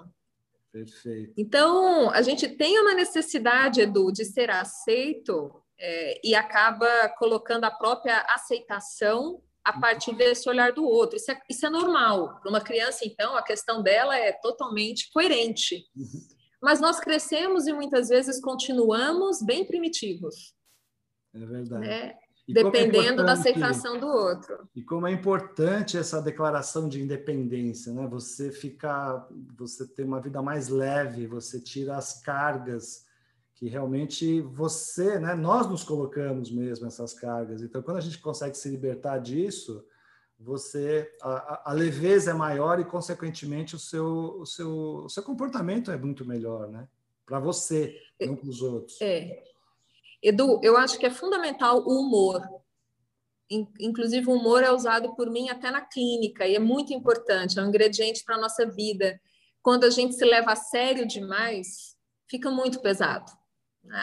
Perfeito. 0.71 1.33
Então, 1.37 2.09
a 2.11 2.21
gente 2.21 2.47
tem 2.47 2.79
uma 2.79 2.93
necessidade, 2.93 3.81
Edu, 3.81 4.11
de 4.11 4.23
ser 4.23 4.49
aceito 4.49 5.61
é, 5.77 6.21
e 6.23 6.33
acaba 6.33 7.09
colocando 7.17 7.65
a 7.65 7.71
própria 7.71 8.21
aceitação 8.29 9.41
a 9.63 9.73
uhum. 9.75 9.81
partir 9.81 10.15
desse 10.15 10.47
olhar 10.49 10.71
do 10.71 10.83
outro. 10.83 11.17
Isso 11.17 11.31
é, 11.31 11.41
isso 11.49 11.65
é 11.65 11.69
normal. 11.69 12.39
Para 12.39 12.49
uma 12.49 12.61
criança, 12.61 13.05
então, 13.05 13.35
a 13.35 13.43
questão 13.43 13.83
dela 13.83 14.17
é 14.17 14.31
totalmente 14.31 15.11
coerente. 15.11 15.85
Uhum. 15.95 16.27
Mas 16.61 16.79
nós 16.79 16.99
crescemos 16.99 17.67
e 17.67 17.73
muitas 17.73 18.09
vezes 18.09 18.39
continuamos 18.39 19.41
bem 19.43 19.65
primitivos. 19.65 20.55
É 21.33 21.45
verdade. 21.45 21.87
Né? 21.87 22.17
É 22.51 22.63
dependendo 22.63 23.21
é 23.21 23.25
da 23.25 23.33
aceitação 23.33 23.99
do 23.99 24.07
outro. 24.07 24.67
E 24.75 24.81
como 24.81 25.07
é 25.07 25.11
importante 25.11 25.97
essa 25.97 26.21
declaração 26.21 26.87
de 26.87 27.01
independência, 27.01 27.93
né? 27.93 28.07
Você 28.07 28.51
ficar, 28.51 29.27
você 29.57 29.87
ter 29.87 30.03
uma 30.03 30.21
vida 30.21 30.41
mais 30.41 30.69
leve, 30.69 31.27
você 31.27 31.59
tira 31.59 31.97
as 31.97 32.21
cargas 32.21 33.05
que 33.55 33.67
realmente 33.67 34.41
você, 34.41 35.19
né? 35.19 35.35
Nós 35.35 35.67
nos 35.67 35.83
colocamos 35.83 36.51
mesmo 36.51 36.87
essas 36.87 37.13
cargas. 37.13 37.61
Então, 37.61 37.81
quando 37.81 37.97
a 37.97 38.01
gente 38.01 38.17
consegue 38.17 38.57
se 38.57 38.67
libertar 38.69 39.19
disso, 39.19 39.85
você 40.39 41.07
a, 41.21 41.69
a 41.69 41.73
leveza 41.73 42.31
é 42.31 42.33
maior 42.33 42.79
e 42.79 42.85
consequentemente 42.85 43.75
o 43.75 43.79
seu 43.79 44.39
o 44.39 44.45
seu 44.45 44.71
o 45.05 45.09
seu 45.09 45.21
comportamento 45.21 45.91
é 45.91 45.97
muito 45.97 46.25
melhor, 46.25 46.67
né? 46.69 46.87
Para 47.25 47.39
você, 47.39 47.95
não 48.19 48.35
para 48.35 48.49
os 48.49 48.61
outros. 48.61 48.99
É. 48.99 49.43
Edu, 50.21 50.59
eu 50.63 50.77
acho 50.77 50.99
que 50.99 51.05
é 51.05 51.11
fundamental 51.11 51.83
o 51.85 51.99
humor. 51.99 52.41
Inclusive, 53.79 54.27
o 54.29 54.35
humor 54.35 54.63
é 54.63 54.71
usado 54.71 55.13
por 55.15 55.29
mim 55.29 55.49
até 55.49 55.71
na 55.71 55.81
clínica 55.81 56.47
e 56.47 56.55
é 56.55 56.59
muito 56.59 56.93
importante, 56.93 57.59
é 57.59 57.61
um 57.61 57.67
ingrediente 57.67 58.23
para 58.23 58.35
a 58.35 58.39
nossa 58.39 58.65
vida. 58.65 59.19
Quando 59.61 59.83
a 59.83 59.89
gente 59.89 60.15
se 60.15 60.23
leva 60.23 60.53
a 60.53 60.55
sério 60.55 61.05
demais, 61.05 61.97
fica 62.29 62.49
muito 62.49 62.81
pesado. 62.81 63.29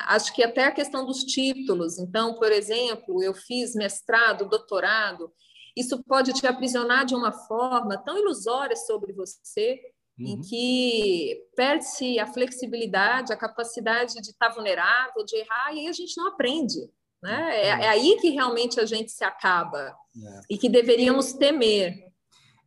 Acho 0.06 0.34
que 0.34 0.42
até 0.42 0.64
a 0.64 0.72
questão 0.72 1.06
dos 1.06 1.24
títulos. 1.24 1.98
Então, 1.98 2.34
por 2.34 2.52
exemplo, 2.52 3.22
eu 3.22 3.32
fiz 3.32 3.74
mestrado, 3.74 4.48
doutorado, 4.48 5.32
isso 5.76 6.02
pode 6.02 6.32
te 6.32 6.46
aprisionar 6.46 7.06
de 7.06 7.14
uma 7.14 7.32
forma 7.32 7.96
tão 7.96 8.18
ilusória 8.18 8.76
sobre 8.76 9.12
você 9.12 9.80
uhum. 10.18 10.26
em 10.26 10.40
que 10.40 11.40
perde-se 11.54 12.18
a 12.18 12.26
flexibilidade, 12.26 13.32
a 13.32 13.36
capacidade 13.36 14.14
de 14.14 14.30
estar 14.30 14.48
vulnerável, 14.50 15.24
de 15.24 15.36
errar, 15.36 15.72
e 15.72 15.80
aí 15.80 15.88
a 15.88 15.92
gente 15.92 16.16
não 16.16 16.28
aprende. 16.28 16.90
Né? 17.22 17.56
É, 17.56 17.68
é 17.68 17.88
aí 17.88 18.16
que 18.20 18.30
realmente 18.30 18.80
a 18.80 18.86
gente 18.86 19.10
se 19.10 19.24
acaba 19.24 19.94
é. 20.16 20.40
e 20.50 20.56
que 20.56 20.68
deveríamos 20.68 21.32
temer. 21.32 22.08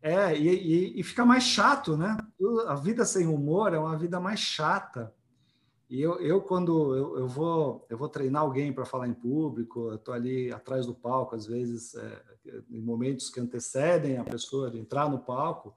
É, 0.01 0.35
e, 0.35 0.47
e, 0.47 0.99
e, 0.99 1.03
fica 1.03 1.23
mais 1.23 1.43
chato, 1.43 1.95
né? 1.95 2.17
A 2.67 2.73
vida 2.73 3.05
sem 3.05 3.27
humor 3.27 3.71
é 3.71 3.77
uma 3.77 3.95
vida 3.97 4.19
mais 4.19 4.39
chata. 4.39 5.13
E 5.87 6.01
eu, 6.01 6.19
eu 6.19 6.41
quando 6.41 6.95
eu, 6.95 7.19
eu 7.19 7.27
vou 7.27 7.85
eu 7.87 7.97
vou 7.97 8.09
treinar 8.09 8.41
alguém 8.41 8.73
para 8.73 8.83
falar 8.83 9.07
em 9.07 9.13
público, 9.13 9.89
eu 9.89 9.95
estou 9.95 10.13
ali 10.13 10.51
atrás 10.51 10.87
do 10.87 10.95
palco, 10.95 11.35
às 11.35 11.45
vezes, 11.45 11.93
é, 11.93 12.23
em 12.71 12.81
momentos 12.81 13.29
que 13.29 13.39
antecedem 13.39 14.17
a 14.17 14.23
pessoa 14.23 14.71
de 14.71 14.79
entrar 14.79 15.07
no 15.07 15.19
palco, 15.19 15.75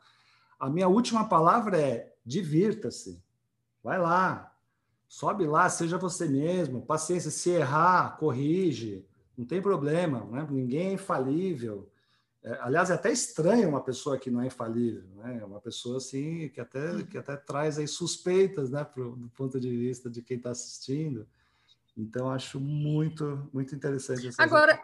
a 0.59 0.71
minha 0.71 0.89
última 0.89 1.29
palavra 1.29 1.79
é 1.81 2.15
divirta-se. 2.25 3.23
Vai 3.83 3.99
lá, 3.99 4.55
sobe 5.09 5.47
lá, 5.47 5.69
seja 5.69 5.99
você 5.99 6.27
mesmo, 6.27 6.83
paciência, 6.83 7.31
se 7.31 7.51
errar, 7.51 8.17
corrige, 8.17 9.07
não 9.37 9.45
tem 9.45 9.61
problema, 9.61 10.25
né? 10.25 10.47
ninguém 10.51 10.89
é 10.89 10.93
infalível. 10.93 11.91
É, 12.43 12.59
aliás, 12.61 12.91
é 12.91 12.95
até 12.95 13.11
estranho 13.11 13.69
uma 13.69 13.81
pessoa 13.81 14.19
que 14.19 14.31
não 14.31 14.43
é 14.43 14.47
infalível, 14.47 15.03
né? 15.17 15.39
É 15.41 15.45
uma 15.45 15.61
pessoa 15.61 15.97
assim 15.97 16.51
que 16.51 16.61
até 16.61 17.03
que 17.05 17.17
até 17.17 17.37
traz 17.37 17.79
aí 17.79 17.89
suspeitas, 17.89 18.71
né, 18.71 18.85
pro, 18.85 19.17
do 19.17 19.31
ponto 19.31 19.59
de 19.59 19.71
vista 19.71 20.11
de 20.11 20.21
quem 20.21 20.37
está 20.37 20.51
assistindo. 20.51 21.27
Então 21.97 22.31
acho 22.31 22.61
muito 22.61 23.49
muito 23.51 23.75
interessante. 23.75 24.31
Agora, 24.37 24.79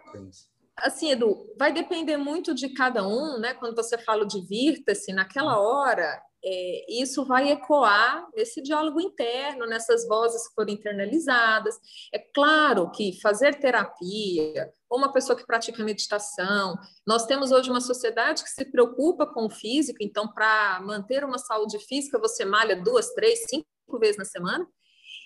assim, 0.83 1.11
Edu, 1.11 1.55
vai 1.59 1.73
depender 1.73 2.17
muito 2.17 2.55
de 2.55 2.71
cada 2.71 3.07
um, 3.07 3.39
né? 3.39 3.55
Quando 3.55 3.77
você 3.77 3.99
fala 3.99 4.27
divirta-se, 4.27 5.13
naquela 5.13 5.59
hora 5.61 6.21
é, 6.43 6.87
isso 6.89 7.25
vai 7.25 7.51
ecoar 7.51 8.27
nesse 8.35 8.63
diálogo 8.63 9.01
interno, 9.01 9.67
nessas 9.67 10.07
vozes 10.09 10.49
que 10.49 10.55
foram 10.55 10.73
internalizadas. 10.73 11.79
É 12.13 12.19
claro 12.19 12.91
que 12.91 13.21
fazer 13.21 13.61
terapia, 13.61 14.73
ou 14.89 14.99
uma 14.99 15.13
pessoa 15.13 15.37
que 15.37 15.47
pratica 15.47 15.85
meditação, 15.85 16.77
nós 17.07 17.27
temos 17.27 17.53
hoje 17.53 17.71
uma 17.71 17.81
sociedade 17.81 18.43
que 18.43 18.51
se 18.51 18.65
preocupa 18.65 19.27
com 19.27 19.47
o 19.47 19.51
físico, 19.51 19.99
então, 20.01 20.27
para 20.33 20.81
manter 20.81 21.25
uma 21.25 21.39
saúde 21.39 21.79
física, 21.79 22.19
você 22.19 22.45
malha 22.45 22.83
duas, 22.83 23.13
três, 23.15 23.45
cinco 23.49 23.67
vezes 23.99 24.17
na 24.17 24.25
semana. 24.25 24.67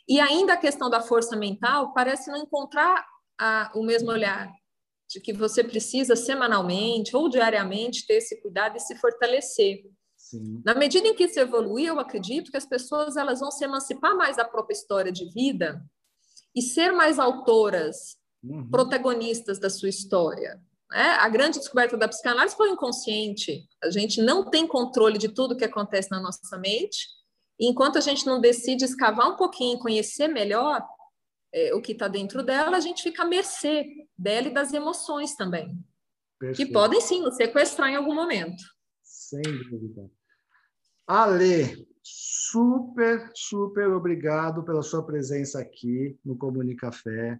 E 0.08 0.20
ainda 0.20 0.54
a 0.54 0.58
questão 0.58 0.90
da 0.90 1.00
força 1.00 1.36
mental 1.36 1.94
parece 1.94 2.30
não 2.30 2.38
encontrar 2.38 3.06
a, 3.40 3.70
o 3.74 3.82
mesmo 3.82 4.10
olhar, 4.10 4.50
de 5.14 5.20
que 5.20 5.32
você 5.32 5.62
precisa 5.62 6.16
semanalmente 6.16 7.14
ou 7.14 7.28
diariamente 7.28 8.04
ter 8.04 8.14
esse 8.14 8.42
cuidado 8.42 8.76
e 8.76 8.80
se 8.80 8.96
fortalecer. 8.96 9.84
Sim. 10.16 10.60
Na 10.64 10.74
medida 10.74 11.06
em 11.06 11.14
que 11.14 11.22
isso 11.22 11.38
evoluir, 11.38 11.86
eu 11.86 12.00
acredito 12.00 12.50
que 12.50 12.56
as 12.56 12.66
pessoas 12.66 13.16
elas 13.16 13.38
vão 13.38 13.48
se 13.52 13.64
emancipar 13.64 14.16
mais 14.16 14.36
da 14.36 14.44
própria 14.44 14.74
história 14.74 15.12
de 15.12 15.26
vida 15.32 15.80
e 16.52 16.60
ser 16.60 16.90
mais 16.90 17.20
autoras, 17.20 18.16
uhum. 18.42 18.68
protagonistas 18.68 19.60
da 19.60 19.70
sua 19.70 19.88
história. 19.88 20.60
É, 20.92 21.10
a 21.10 21.28
grande 21.28 21.60
descoberta 21.60 21.96
da 21.96 22.08
psicanálise 22.08 22.56
foi 22.56 22.70
o 22.70 22.72
inconsciente. 22.72 23.68
A 23.84 23.90
gente 23.90 24.20
não 24.20 24.50
tem 24.50 24.66
controle 24.66 25.16
de 25.16 25.28
tudo 25.28 25.56
que 25.56 25.64
acontece 25.64 26.10
na 26.10 26.20
nossa 26.20 26.58
mente. 26.58 27.06
E 27.60 27.68
enquanto 27.68 27.98
a 27.98 28.00
gente 28.00 28.26
não 28.26 28.40
decide 28.40 28.84
escavar 28.84 29.30
um 29.30 29.36
pouquinho, 29.36 29.78
conhecer 29.78 30.26
melhor 30.26 30.84
é, 31.54 31.72
o 31.72 31.80
que 31.80 31.92
está 31.92 32.08
dentro 32.08 32.42
dela, 32.42 32.76
a 32.76 32.80
gente 32.80 33.00
fica 33.00 33.22
à 33.22 33.26
mercê 33.26 33.86
dela 34.18 34.48
e 34.48 34.52
das 34.52 34.72
emoções 34.72 35.36
também. 35.36 35.78
Perfeito. 36.36 36.66
Que 36.66 36.72
podem 36.72 37.00
sim 37.00 37.22
nos 37.22 37.36
sequestrar 37.36 37.88
em 37.90 37.94
algum 37.94 38.12
momento. 38.12 38.60
Sem 39.04 39.40
dúvida. 39.42 40.10
Ale, 41.06 41.86
super, 42.02 43.30
super 43.34 43.88
obrigado 43.90 44.64
pela 44.64 44.82
sua 44.82 45.06
presença 45.06 45.60
aqui 45.60 46.18
no 46.24 46.36
Comunicafé, 46.36 47.38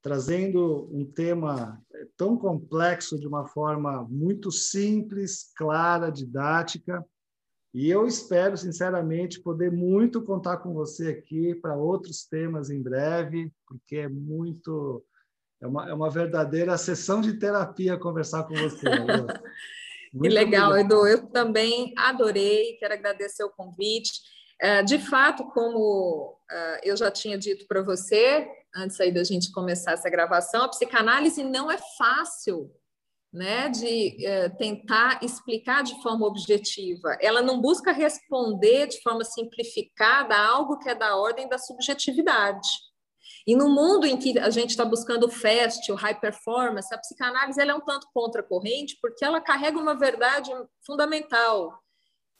trazendo 0.00 0.88
um 0.90 1.04
tema 1.04 1.78
tão 2.16 2.38
complexo 2.38 3.20
de 3.20 3.26
uma 3.26 3.46
forma 3.46 4.06
muito 4.08 4.50
simples, 4.50 5.52
clara, 5.54 6.10
didática. 6.10 7.04
E 7.74 7.88
eu 7.88 8.06
espero, 8.06 8.56
sinceramente, 8.56 9.40
poder 9.40 9.72
muito 9.72 10.22
contar 10.22 10.58
com 10.58 10.74
você 10.74 11.08
aqui 11.08 11.54
para 11.54 11.74
outros 11.74 12.24
temas 12.24 12.68
em 12.68 12.82
breve, 12.82 13.50
porque 13.66 13.96
é 13.96 14.08
muito. 14.08 15.02
É 15.60 15.66
uma, 15.66 15.88
é 15.88 15.94
uma 15.94 16.10
verdadeira 16.10 16.76
sessão 16.76 17.20
de 17.20 17.38
terapia 17.38 17.96
conversar 17.96 18.44
com 18.44 18.54
você. 18.54 18.84
que 20.20 20.28
legal, 20.28 20.70
obrigado. 20.70 20.92
Edu. 20.92 21.06
Eu 21.06 21.26
também 21.28 21.94
adorei, 21.96 22.76
quero 22.78 22.92
agradecer 22.92 23.44
o 23.44 23.50
convite. 23.50 24.20
É, 24.60 24.82
de 24.82 24.98
fato, 24.98 25.44
como 25.46 26.36
é, 26.50 26.90
eu 26.90 26.96
já 26.96 27.10
tinha 27.10 27.38
dito 27.38 27.66
para 27.66 27.82
você, 27.82 28.46
antes 28.76 29.00
aí 29.00 29.10
da 29.10 29.24
gente 29.24 29.50
começar 29.50 29.92
essa 29.92 30.10
gravação, 30.10 30.64
a 30.64 30.68
psicanálise 30.68 31.42
não 31.42 31.70
é 31.70 31.78
fácil 31.96 32.70
né, 33.32 33.68
de 33.68 34.26
é, 34.26 34.48
tentar 34.50 35.20
explicar 35.22 35.82
de 35.82 36.00
forma 36.02 36.26
objetiva. 36.26 37.16
Ela 37.20 37.40
não 37.40 37.60
busca 37.60 37.90
responder 37.90 38.88
de 38.88 39.00
forma 39.00 39.24
simplificada 39.24 40.34
a 40.34 40.46
algo 40.48 40.78
que 40.78 40.88
é 40.88 40.94
da 40.94 41.16
ordem 41.16 41.48
da 41.48 41.56
subjetividade. 41.56 42.68
E 43.46 43.56
no 43.56 43.68
mundo 43.68 44.06
em 44.06 44.16
que 44.16 44.38
a 44.38 44.50
gente 44.50 44.70
está 44.70 44.84
buscando 44.84 45.26
o 45.26 45.30
fast, 45.30 45.90
o 45.90 45.94
high 45.94 46.20
performance, 46.20 46.94
a 46.94 46.98
psicanálise 46.98 47.60
ela 47.60 47.72
é 47.72 47.74
um 47.74 47.80
tanto 47.80 48.06
contracorrente, 48.12 48.98
porque 49.00 49.24
ela 49.24 49.40
carrega 49.40 49.78
uma 49.78 49.98
verdade 49.98 50.50
fundamental 50.86 51.72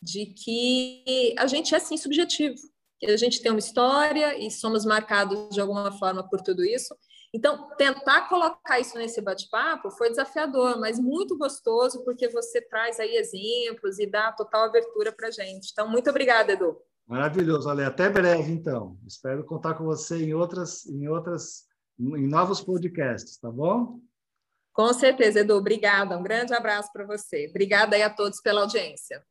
de 0.01 0.27
que 0.27 1.35
a 1.39 1.47
gente 1.47 1.75
é 1.75 1.79
sim 1.79 1.97
subjetivo, 1.97 2.57
a 3.05 3.17
gente 3.17 3.41
tem 3.41 3.51
uma 3.51 3.59
história 3.59 4.39
e 4.39 4.51
somos 4.51 4.85
marcados 4.85 5.49
de 5.51 5.61
alguma 5.61 5.91
forma 5.93 6.29
por 6.29 6.41
tudo 6.41 6.65
isso. 6.65 6.95
Então, 7.35 7.71
tentar 7.77 8.29
colocar 8.29 8.79
isso 8.79 8.99
nesse 8.99 9.21
bate-papo 9.23 9.91
foi 9.91 10.11
desafiador, 10.11 10.79
mas 10.79 10.99
muito 10.99 11.37
gostoso, 11.39 12.05
porque 12.05 12.29
você 12.29 12.61
traz 12.61 13.01
aí 13.01 13.17
exemplos 13.17 13.99
e 13.99 14.07
dá 14.07 14.33
total 14.33 14.65
abertura 14.65 15.11
para 15.11 15.29
a 15.29 15.31
gente. 15.31 15.71
Então, 15.73 15.89
muito 15.89 16.11
obrigada, 16.11 16.53
Edu. 16.53 16.77
Maravilhoso, 17.07 17.71
Ale. 17.71 17.85
Até 17.85 18.11
breve, 18.11 18.53
então. 18.53 18.99
Espero 19.07 19.45
contar 19.45 19.75
com 19.75 19.85
você 19.85 20.23
em 20.23 20.35
outras, 20.35 20.85
em 20.87 21.09
outras, 21.09 21.67
em 21.99 22.27
novos 22.27 22.61
podcasts, 22.61 23.39
tá 23.39 23.51
bom? 23.51 23.99
Com 24.75 24.93
certeza, 24.93 25.41
Edu. 25.41 25.55
Obrigada. 25.57 26.17
Um 26.19 26.23
grande 26.23 26.53
abraço 26.53 26.91
para 26.93 27.07
você. 27.07 27.47
Obrigada 27.49 27.97
aí 27.97 28.03
a 28.03 28.11
todos 28.11 28.41
pela 28.41 28.61
audiência. 28.61 29.25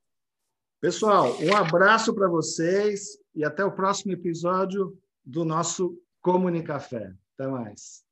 Pessoal, 0.80 1.38
um 1.40 1.56
abraço 1.56 2.14
para 2.16 2.28
vocês 2.28 3.20
e 3.36 3.46
até 3.46 3.64
o 3.64 3.72
próximo 3.72 4.12
episódio 4.12 4.98
do 5.24 5.46
nosso 5.46 5.96
Comunicafé. 6.22 7.14
Até 7.42 7.48
mais. 7.50 8.06